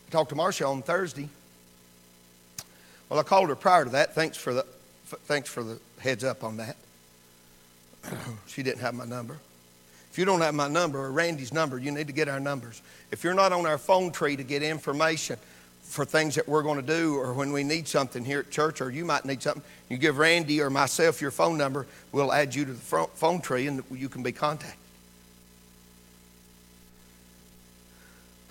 I 0.09 0.11
talked 0.11 0.31
to 0.31 0.37
Marcia 0.37 0.67
on 0.67 0.83
Thursday. 0.83 1.29
Well, 3.09 3.19
I 3.19 3.23
called 3.23 3.49
her 3.49 3.57
prior 3.57 3.85
to 3.85 3.91
that. 3.91 4.15
Thanks 4.15 4.37
for 4.37 4.55
the, 4.55 4.67
thanks 5.07 5.49
for 5.49 5.62
the 5.62 5.79
heads 5.99 6.25
up 6.25 6.45
on 6.45 6.59
that. 6.59 6.77
she 8.47 8.62
didn't 8.62 8.81
have 8.81 8.95
my 8.95 9.05
number. 9.05 9.39
If 10.11 10.19
you 10.19 10.25
don't 10.25 10.43
have 10.43 10.55
my 10.55 10.69
number 10.69 11.01
or 11.01 11.11
Randy's 11.11 11.53
number, 11.53 11.77
you 11.77 11.91
need 11.91 12.07
to 12.07 12.12
get 12.12 12.29
our 12.29 12.39
numbers. 12.39 12.81
If 13.11 13.25
you're 13.25 13.35
not 13.35 13.53
on 13.53 13.67
our 13.67 13.79
phone 13.79 14.12
tree 14.12 14.37
to 14.37 14.45
get 14.45 14.62
information 14.62 15.39
for 15.85 16.05
things 16.05 16.35
that 16.35 16.49
we're 16.49 16.62
going 16.62 16.80
to 16.80 16.87
do 16.87 17.16
or 17.16 17.32
when 17.32 17.53
we 17.53 17.62
need 17.62 17.87
something 17.87 18.24
here 18.24 18.41
at 18.41 18.51
church 18.51 18.80
or 18.80 18.91
you 18.91 19.05
might 19.05 19.24
need 19.24 19.43
something, 19.43 19.62
you 19.89 19.97
give 19.97 20.18
Randy 20.18 20.61
or 20.61 20.70
myself 20.70 21.20
your 21.20 21.30
phone 21.30 21.57
number. 21.57 21.87
We'll 22.11 22.32
add 22.32 22.55
you 22.55 22.64
to 22.64 22.72
the 22.72 23.07
phone 23.14 23.41
tree 23.41 23.66
and 23.66 23.85
you 23.93 24.09
can 24.09 24.22
be 24.22 24.32
contacted. 24.32 24.78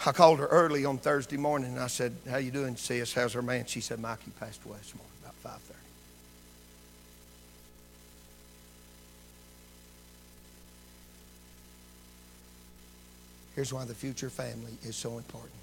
I 0.05 0.11
called 0.11 0.39
her 0.39 0.47
early 0.47 0.85
on 0.85 0.97
Thursday 0.97 1.37
morning 1.37 1.71
and 1.73 1.79
I 1.79 1.87
said, 1.87 2.13
How 2.29 2.37
you 2.37 2.51
doing, 2.51 2.75
sis? 2.75 3.13
How's 3.13 3.33
her 3.33 3.41
man? 3.41 3.65
She 3.65 3.79
said, 3.79 3.99
Mikey 3.99 4.31
passed 4.39 4.63
away 4.65 4.77
this 4.77 4.93
morning 4.95 5.11
about 5.21 5.59
5.30. 5.59 5.75
Here's 13.55 13.71
why 13.71 13.85
the 13.85 13.93
future 13.93 14.29
family 14.29 14.73
is 14.83 14.95
so 14.95 15.17
important. 15.17 15.53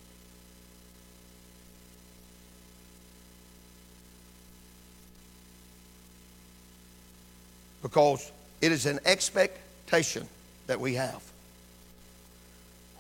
Because 7.83 8.31
it 8.61 8.73
is 8.73 8.87
an 8.87 9.01
expectation 9.05 10.27
that 10.67 10.81
we 10.81 10.95
have. 10.95 11.23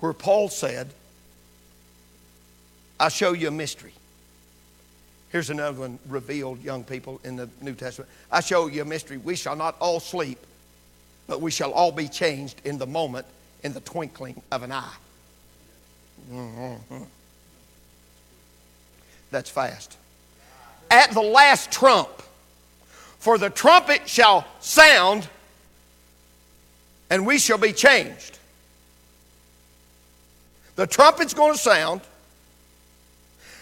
Where 0.00 0.12
Paul 0.12 0.48
said, 0.48 0.88
I 2.98 3.08
show 3.08 3.32
you 3.32 3.48
a 3.48 3.50
mystery. 3.50 3.92
Here's 5.30 5.50
another 5.50 5.80
one 5.80 5.98
revealed, 6.08 6.62
young 6.62 6.82
people, 6.84 7.20
in 7.22 7.36
the 7.36 7.48
New 7.60 7.74
Testament. 7.74 8.10
I 8.32 8.40
show 8.40 8.66
you 8.66 8.82
a 8.82 8.84
mystery. 8.84 9.16
We 9.18 9.36
shall 9.36 9.56
not 9.56 9.76
all 9.78 10.00
sleep, 10.00 10.38
but 11.26 11.40
we 11.40 11.50
shall 11.50 11.72
all 11.72 11.92
be 11.92 12.08
changed 12.08 12.60
in 12.64 12.78
the 12.78 12.86
moment 12.86 13.26
in 13.62 13.72
the 13.72 13.80
twinkling 13.80 14.42
of 14.50 14.62
an 14.62 14.72
eye. 14.72 14.94
Mm-hmm. 16.32 17.04
That's 19.30 19.50
fast. 19.50 19.96
At 20.90 21.12
the 21.12 21.20
last 21.20 21.70
trump, 21.70 22.10
for 23.20 23.36
the 23.36 23.50
trumpet 23.50 24.08
shall 24.08 24.46
sound, 24.60 25.28
and 27.10 27.26
we 27.26 27.38
shall 27.38 27.58
be 27.58 27.72
changed. 27.72 28.38
The 30.76 30.86
trumpet's 30.86 31.34
going 31.34 31.52
to 31.52 31.58
sound, 31.58 32.00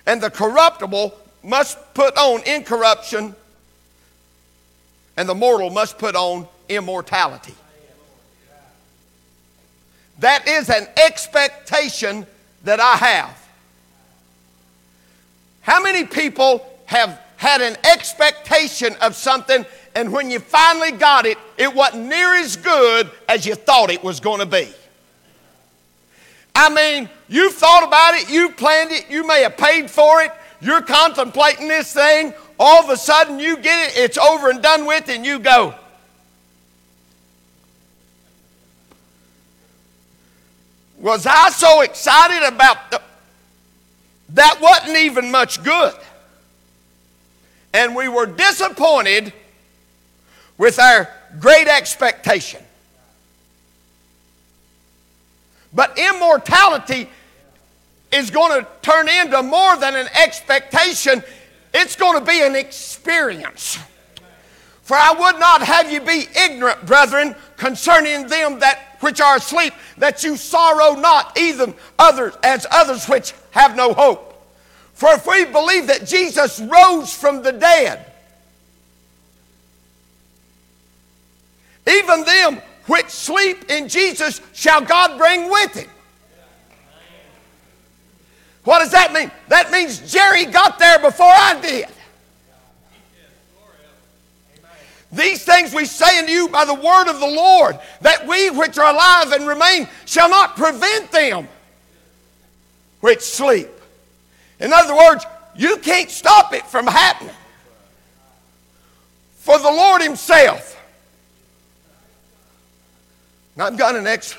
and 0.07 0.23
the 0.23 0.31
corruptible 0.31 1.13
must 1.43 1.77
put 1.93 2.17
on 2.17 2.43
incorruption, 2.45 3.35
and 5.17 5.29
the 5.29 5.35
mortal 5.35 5.71
must 5.71 5.99
put 5.99 6.15
on 6.15 6.47
immortality. 6.69 7.55
That 10.21 10.47
is 10.47 10.71
an 10.71 10.87
expectation 11.05 12.27
that 12.63 12.79
I 12.79 12.95
have. 12.95 13.49
How 15.63 15.83
many 15.83 16.05
people 16.05 16.65
have 16.87 17.21
had 17.39 17.63
an 17.63 17.77
expectation 17.85 18.95
of 19.01 19.15
something 19.15 19.65
and 19.95 20.13
when 20.13 20.31
you 20.31 20.39
finally 20.39 20.93
got 20.93 21.25
it, 21.25 21.39
it 21.57 21.75
wasn't 21.75 22.07
near 22.07 22.35
as 22.35 22.57
good 22.57 23.11
as 23.29 23.47
you 23.47 23.55
thought 23.55 23.91
it 23.91 24.05
was 24.05 24.21
going 24.21 24.41
to 24.41 24.47
be? 24.47 24.69
I 26.55 26.69
mean, 26.69 27.09
you 27.29 27.51
thought 27.51 27.85
about 27.85 28.15
it, 28.15 28.29
you 28.29 28.51
planned 28.51 28.93
it, 28.93 29.07
you 29.09 29.27
may 29.27 29.43
have 29.43 29.57
paid 29.57 29.91
for 29.91 30.23
it, 30.23 30.33
you're 30.61 30.83
contemplating 30.83 31.69
this 31.69 31.93
thing, 31.93 32.35
all 32.59 32.83
of 32.83 32.91
a 32.91 32.97
sudden 32.97 33.39
you 33.39 33.57
get 33.57 33.91
it, 33.91 33.99
it's 33.99 34.19
over 34.19 34.51
and 34.51 34.61
done 34.61 34.85
with, 34.85 35.09
and 35.09 35.25
you 35.25 35.39
go, 35.39 35.75
was 40.99 41.27
I 41.27 41.51
so 41.51 41.83
excited 41.83 42.47
about 42.47 42.91
the, 42.91 43.03
that 44.31 44.59
wasn't 44.61 44.99
even 44.99 45.31
much 45.31 45.63
good. 45.63 45.95
And 47.73 47.95
we 47.95 48.09
were 48.09 48.27
disappointed 48.27 49.33
with 50.57 50.79
our 50.79 51.09
great 51.39 51.69
expectation. 51.69 52.63
But 55.73 55.99
immortality 55.99 57.09
is 58.11 58.31
going 58.31 58.63
to 58.63 58.69
turn 58.83 59.09
into 59.09 59.43
more 59.43 59.77
than 59.77 59.95
an 59.95 60.09
expectation, 60.15 61.23
it's 61.75 61.95
going 61.95 62.19
to 62.19 62.25
be 62.25 62.43
an 62.43 62.57
experience. 62.57 63.79
For 64.83 64.97
I 64.97 65.13
would 65.13 65.39
not 65.39 65.63
have 65.63 65.93
you 65.93 66.01
be 66.01 66.27
ignorant, 66.35 66.87
brethren, 66.87 67.37
concerning 67.59 68.27
them 68.27 68.61
that 68.61 68.97
which 69.01 69.21
are 69.21 69.37
asleep, 69.37 69.75
that 69.99 70.25
you 70.25 70.37
sorrow 70.37 70.95
not, 70.95 71.39
even 71.39 71.75
others 71.99 72.35
as 72.43 72.67
others 72.71 73.07
which 73.07 73.35
have 73.51 73.77
no 73.77 73.93
hope. 73.93 74.28
For 74.99 75.11
if 75.11 75.29
we 75.29 75.45
believe 75.45 75.87
that 75.87 76.09
Jesus 76.09 76.59
rose 76.59 77.15
from 77.15 77.45
the 77.45 77.53
dead, 77.53 78.05
even 81.87 82.25
them 82.25 82.61
which 82.87 83.09
sleep 83.09 83.71
in 83.71 83.89
Jesus 83.89 84.41
shall 84.53 84.81
God 84.81 85.17
bring 85.17 85.49
with 85.49 85.73
him. 85.75 85.89
What 88.65 88.81
does 88.81 88.91
that 88.91 89.13
mean? 89.13 89.31
That 89.47 89.71
means 89.71 90.13
Jerry 90.13 90.47
got 90.47 90.81
there 90.81 90.99
before 90.99 91.31
I 91.31 91.61
did. 91.61 91.87
These 95.13 95.45
things 95.45 95.73
we 95.73 95.85
say 95.85 96.19
unto 96.19 96.33
you 96.33 96.49
by 96.49 96.65
the 96.65 96.75
word 96.75 97.09
of 97.09 97.21
the 97.21 97.27
Lord, 97.29 97.79
that 98.01 98.27
we 98.27 98.51
which 98.51 98.77
are 98.79 98.93
alive 98.93 99.31
and 99.31 99.47
remain 99.47 99.87
shall 100.07 100.29
not 100.29 100.57
prevent 100.57 101.13
them 101.13 101.47
which 102.99 103.21
sleep. 103.21 103.69
In 104.61 104.73
other 104.73 104.97
words, 104.97 105.25
you 105.55 105.77
can't 105.79 106.11
stop 106.11 106.53
it 106.53 106.67
from 106.67 106.87
happening. 106.87 107.35
For 109.37 109.59
the 109.59 109.71
Lord 109.71 110.03
Himself. 110.03 110.77
I've 113.59 113.77
got 113.77 113.97
an 113.97 114.07
ex 114.07 114.37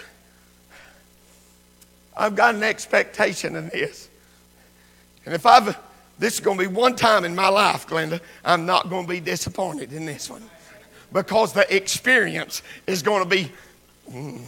I've 2.16 2.36
got 2.36 2.56
an 2.56 2.64
expectation 2.64 3.56
in 3.56 3.70
this. 3.70 4.10
And 5.26 5.34
if 5.34 5.46
I've 5.46 5.78
this 6.20 6.34
is 6.34 6.40
going 6.42 6.58
to 6.58 6.68
be 6.68 6.74
one 6.74 6.98
time 6.98 7.24
in 7.24 7.34
my 7.34 7.48
life, 7.48 7.88
Glenda, 7.88 8.20
I'm 8.44 8.66
not 8.66 8.90
going 8.90 9.06
to 9.06 9.10
be 9.10 9.22
disappointed 9.22 9.94
in 9.94 10.06
this 10.06 10.30
one 10.30 10.44
because 11.14 11.54
the 11.54 11.74
experience 11.74 12.62
is 12.88 13.02
going 13.02 13.24
to 13.24 13.30
be 13.30 13.52
mm, 14.12 14.42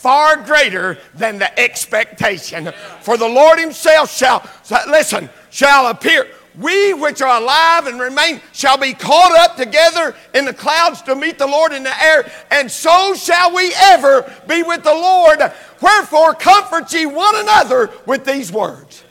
far 0.00 0.36
greater 0.44 0.96
than 1.14 1.38
the 1.38 1.60
expectation. 1.60 2.72
For 3.02 3.16
the 3.16 3.28
Lord 3.28 3.58
Himself 3.58 4.10
shall, 4.10 4.48
listen, 4.88 5.28
shall 5.50 5.88
appear. 5.88 6.26
We 6.58 6.94
which 6.94 7.22
are 7.22 7.40
alive 7.40 7.86
and 7.86 8.00
remain 8.00 8.40
shall 8.52 8.76
be 8.76 8.92
caught 8.92 9.32
up 9.38 9.56
together 9.56 10.16
in 10.34 10.44
the 10.44 10.52
clouds 10.52 11.02
to 11.02 11.14
meet 11.14 11.38
the 11.38 11.46
Lord 11.46 11.72
in 11.72 11.84
the 11.84 12.02
air, 12.02 12.30
and 12.50 12.70
so 12.70 13.14
shall 13.14 13.54
we 13.54 13.72
ever 13.76 14.30
be 14.48 14.62
with 14.62 14.82
the 14.82 14.92
Lord. 14.92 15.40
Wherefore, 15.80 16.34
comfort 16.34 16.92
ye 16.92 17.06
one 17.06 17.36
another 17.36 17.90
with 18.06 18.24
these 18.24 18.50
words. 18.50 19.04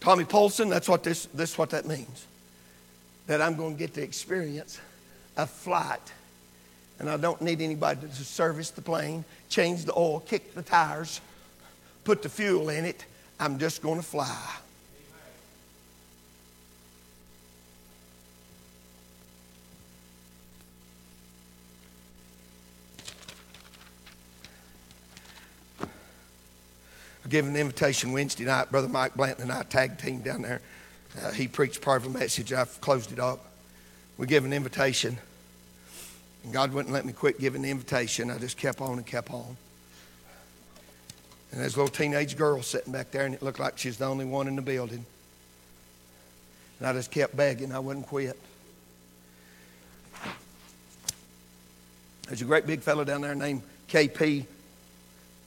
Tommy 0.00 0.24
Polson, 0.24 0.70
that's 0.70 0.88
what 0.88 1.02
this, 1.02 1.26
this 1.34 1.58
what 1.58 1.70
that 1.70 1.84
means 1.84 2.26
that 3.26 3.42
I'm 3.42 3.54
going 3.54 3.74
to 3.74 3.78
get 3.78 3.94
to 3.94 4.02
experience 4.02 4.80
a 5.36 5.46
flight. 5.46 6.00
And 7.00 7.08
I 7.08 7.16
don't 7.16 7.40
need 7.40 7.62
anybody 7.62 8.06
to 8.06 8.24
service 8.24 8.70
the 8.70 8.82
plane, 8.82 9.24
change 9.48 9.86
the 9.86 9.94
oil, 9.96 10.20
kick 10.20 10.54
the 10.54 10.60
tires, 10.60 11.22
put 12.04 12.22
the 12.22 12.28
fuel 12.28 12.68
in 12.68 12.84
it. 12.84 13.06
I'm 13.40 13.58
just 13.58 13.80
going 13.80 13.98
to 13.98 14.06
fly. 14.06 14.36
I 27.24 27.28
gave 27.28 27.46
an 27.46 27.56
invitation 27.56 28.12
Wednesday 28.12 28.44
night. 28.44 28.70
Brother 28.70 28.88
Mike 28.88 29.14
Blanton 29.14 29.44
and 29.44 29.52
I 29.52 29.62
tag 29.62 29.98
team 29.98 30.20
down 30.20 30.42
there. 30.42 30.60
Uh, 31.22 31.30
he 31.30 31.48
preached 31.48 31.80
part 31.80 32.02
of 32.04 32.14
a 32.14 32.18
message. 32.18 32.52
I've 32.52 32.78
closed 32.82 33.10
it 33.10 33.18
up. 33.18 33.46
We 34.18 34.26
give 34.26 34.44
an 34.44 34.52
invitation. 34.52 35.16
And 36.44 36.52
God 36.52 36.72
wouldn't 36.72 36.92
let 36.92 37.04
me 37.04 37.12
quit 37.12 37.38
giving 37.38 37.62
the 37.62 37.70
invitation. 37.70 38.30
I 38.30 38.38
just 38.38 38.56
kept 38.56 38.80
on 38.80 38.98
and 38.98 39.06
kept 39.06 39.30
on. 39.30 39.56
And 41.52 41.60
there's 41.60 41.74
a 41.74 41.78
little 41.78 41.94
teenage 41.94 42.36
girl 42.36 42.62
sitting 42.62 42.92
back 42.92 43.10
there, 43.10 43.26
and 43.26 43.34
it 43.34 43.42
looked 43.42 43.58
like 43.58 43.76
she's 43.76 43.98
the 43.98 44.06
only 44.06 44.24
one 44.24 44.46
in 44.46 44.56
the 44.56 44.62
building. 44.62 45.04
And 46.78 46.88
I 46.88 46.92
just 46.92 47.10
kept 47.10 47.36
begging. 47.36 47.72
I 47.72 47.78
wouldn't 47.78 48.06
quit. 48.06 48.38
There's 52.28 52.42
a 52.42 52.44
great 52.44 52.66
big 52.66 52.80
fellow 52.80 53.02
down 53.02 53.22
there 53.22 53.34
named 53.34 53.62
KP, 53.88 54.46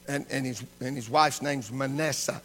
and, 0.10 0.26
and, 0.30 0.46
his, 0.46 0.64
and 0.82 0.98
his 0.98 1.10
wife's 1.10 1.42
name's 1.42 1.72
Manessa. 1.72 2.42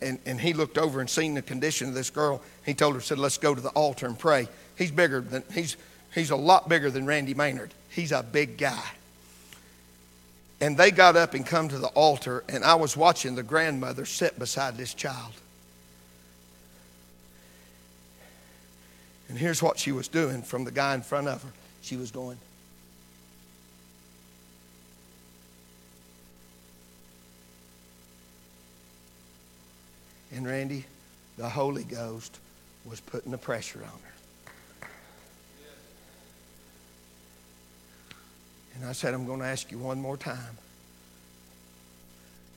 And, 0.00 0.18
and 0.24 0.40
he 0.40 0.54
looked 0.54 0.78
over 0.78 1.00
and 1.00 1.08
seen 1.08 1.34
the 1.34 1.42
condition 1.42 1.88
of 1.88 1.94
this 1.94 2.08
girl. 2.08 2.40
He 2.64 2.72
told 2.72 2.94
her, 2.94 3.00
said, 3.02 3.18
let's 3.18 3.36
go 3.36 3.54
to 3.54 3.60
the 3.60 3.68
altar 3.70 4.06
and 4.06 4.18
pray. 4.18 4.48
He's 4.78 4.90
bigger 4.90 5.20
than, 5.20 5.44
he's, 5.52 5.76
he's 6.14 6.30
a 6.30 6.36
lot 6.36 6.68
bigger 6.68 6.90
than 6.90 7.06
Randy 7.06 7.34
Maynard. 7.34 7.72
He's 7.90 8.12
a 8.12 8.22
big 8.22 8.58
guy. 8.58 8.84
And 10.60 10.76
they 10.76 10.90
got 10.90 11.16
up 11.16 11.34
and 11.34 11.44
come 11.44 11.68
to 11.68 11.78
the 11.78 11.88
altar, 11.88 12.44
and 12.48 12.64
I 12.64 12.76
was 12.76 12.96
watching 12.96 13.34
the 13.34 13.42
grandmother 13.42 14.04
sit 14.04 14.38
beside 14.38 14.76
this 14.76 14.94
child. 14.94 15.32
And 19.28 19.38
here's 19.38 19.62
what 19.62 19.78
she 19.78 19.92
was 19.92 20.08
doing 20.08 20.42
from 20.42 20.64
the 20.64 20.70
guy 20.70 20.94
in 20.94 21.02
front 21.02 21.26
of 21.26 21.42
her. 21.42 21.48
She 21.82 21.96
was 21.96 22.10
going, 22.10 22.38
And 30.34 30.46
Randy, 30.46 30.84
the 31.36 31.48
Holy 31.48 31.84
Ghost 31.84 32.38
was 32.84 33.00
putting 33.00 33.32
the 33.32 33.38
pressure 33.38 33.80
on 33.80 33.84
her. 33.84 34.11
And 38.74 38.84
I 38.84 38.92
said, 38.92 39.14
I'm 39.14 39.26
going 39.26 39.40
to 39.40 39.46
ask 39.46 39.70
you 39.70 39.78
one 39.78 40.00
more 40.00 40.16
time. 40.16 40.58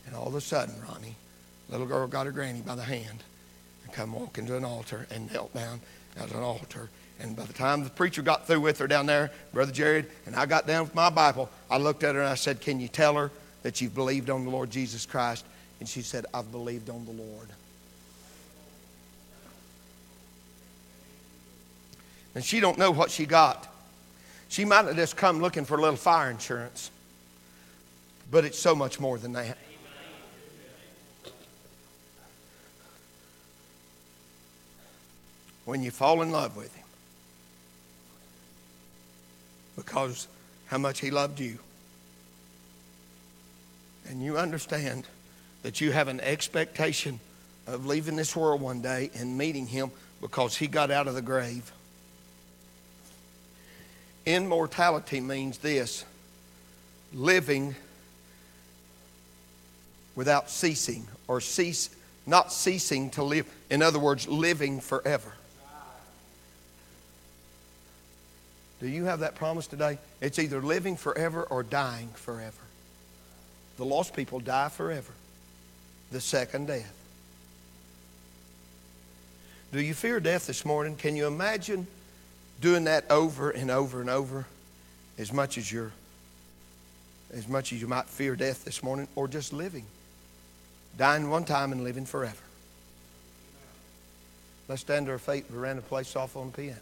And 0.05 0.15
all 0.15 0.27
of 0.27 0.35
a 0.35 0.41
sudden, 0.41 0.75
Ronnie, 0.87 1.15
little 1.69 1.87
girl 1.87 2.07
got 2.07 2.25
her 2.25 2.31
granny 2.31 2.61
by 2.61 2.75
the 2.75 2.83
hand 2.83 3.23
and 3.83 3.93
come 3.93 4.13
walking 4.13 4.45
to 4.47 4.57
an 4.57 4.63
altar 4.63 5.07
and 5.11 5.31
knelt 5.31 5.53
down 5.53 5.81
at 6.17 6.31
an 6.31 6.41
altar. 6.41 6.89
And 7.19 7.35
by 7.35 7.43
the 7.43 7.53
time 7.53 7.83
the 7.83 7.89
preacher 7.89 8.21
got 8.21 8.47
through 8.47 8.61
with 8.61 8.79
her 8.79 8.87
down 8.87 9.05
there, 9.05 9.31
Brother 9.53 9.71
Jared, 9.71 10.07
and 10.25 10.35
I 10.35 10.45
got 10.45 10.67
down 10.67 10.83
with 10.83 10.95
my 10.95 11.09
Bible, 11.09 11.49
I 11.69 11.77
looked 11.77 12.03
at 12.03 12.15
her 12.15 12.21
and 12.21 12.29
I 12.29 12.35
said, 12.35 12.61
Can 12.61 12.79
you 12.79 12.87
tell 12.87 13.15
her 13.15 13.31
that 13.63 13.81
you've 13.81 13.95
believed 13.95 14.29
on 14.29 14.45
the 14.45 14.51
Lord 14.51 14.69
Jesus 14.69 15.05
Christ? 15.05 15.45
And 15.79 15.89
she 15.89 16.01
said, 16.01 16.25
I've 16.33 16.51
believed 16.51 16.89
on 16.89 17.05
the 17.05 17.11
Lord. 17.11 17.49
and 22.35 22.43
she 22.43 22.59
don't 22.59 22.77
know 22.77 22.91
what 22.91 23.09
she 23.09 23.25
got. 23.25 23.67
She 24.55 24.63
might 24.63 24.85
have 24.85 24.95
just 24.95 25.17
come 25.17 25.41
looking 25.41 25.65
for 25.65 25.77
a 25.77 25.81
little 25.81 25.97
fire 25.97 26.31
insurance, 26.31 26.89
but 28.31 28.45
it's 28.45 28.57
so 28.57 28.73
much 28.73 29.01
more 29.01 29.17
than 29.17 29.33
that. 29.33 29.57
When 35.65 35.83
you 35.83 35.91
fall 35.91 36.21
in 36.21 36.31
love 36.31 36.55
with 36.55 36.73
Him, 36.73 36.85
because 39.75 40.25
how 40.67 40.77
much 40.77 41.01
He 41.01 41.11
loved 41.11 41.41
you, 41.41 41.59
and 44.07 44.23
you 44.23 44.37
understand 44.37 45.05
that 45.63 45.81
you 45.81 45.91
have 45.91 46.07
an 46.07 46.21
expectation 46.21 47.19
of 47.67 47.85
leaving 47.85 48.15
this 48.15 48.37
world 48.37 48.61
one 48.61 48.81
day 48.81 49.11
and 49.15 49.37
meeting 49.37 49.67
Him 49.67 49.91
because 50.21 50.55
He 50.55 50.67
got 50.67 50.91
out 50.91 51.09
of 51.09 51.13
the 51.13 51.21
grave. 51.21 51.73
Immortality 54.25 55.21
means 55.21 55.59
this 55.59 56.03
living 57.13 57.75
without 60.15 60.49
ceasing 60.49 61.07
or 61.27 61.41
cease 61.41 61.89
not 62.25 62.51
ceasing 62.51 63.11
to 63.11 63.23
live 63.23 63.45
in 63.69 63.81
other 63.81 63.99
words 63.99 64.27
living 64.27 64.79
forever. 64.79 65.31
Do 68.81 68.87
you 68.87 69.05
have 69.05 69.19
that 69.19 69.35
promise 69.35 69.67
today? 69.67 69.99
It's 70.21 70.39
either 70.39 70.61
living 70.61 70.97
forever 70.97 71.43
or 71.43 71.63
dying 71.63 72.09
forever. 72.15 72.61
The 73.77 73.85
lost 73.85 74.15
people 74.15 74.39
die 74.39 74.69
forever. 74.69 75.11
The 76.11 76.21
second 76.21 76.67
death. 76.67 76.93
Do 79.71 79.81
you 79.81 79.93
fear 79.93 80.19
death 80.19 80.47
this 80.47 80.65
morning? 80.65 80.95
Can 80.95 81.15
you 81.15 81.27
imagine 81.27 81.87
doing 82.61 82.85
that 82.85 83.09
over 83.09 83.49
and 83.49 83.69
over 83.69 84.01
and 84.01 84.09
over 84.09 84.45
as 85.17 85.31
much 85.31 85.57
as 85.57 85.71
you're 85.71 85.91
as 87.33 87.47
much 87.47 87.73
as 87.73 87.81
you 87.81 87.87
might 87.87 88.05
fear 88.05 88.35
death 88.35 88.63
this 88.65 88.81
morning 88.83 89.07
or 89.15 89.27
just 89.27 89.51
living 89.51 89.85
dying 90.97 91.29
one 91.29 91.43
time 91.43 91.73
and 91.73 91.83
living 91.83 92.05
forever. 92.05 92.37
Let's 94.67 94.81
stand 94.81 95.07
to 95.07 95.11
our 95.11 95.19
feet 95.19 95.47
veranda 95.47 95.81
play 95.81 96.03
soft 96.03 96.35
on 96.35 96.51
the 96.51 96.57
piano 96.57 96.79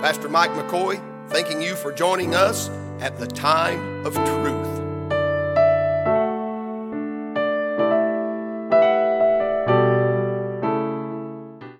pastor 0.00 0.30
mike 0.30 0.50
mccoy 0.52 0.98
thanking 1.28 1.60
you 1.60 1.74
for 1.74 1.92
joining 1.92 2.34
us 2.34 2.70
at 3.00 3.18
the 3.18 3.26
time 3.26 4.06
of 4.06 4.14
truth 4.14 4.79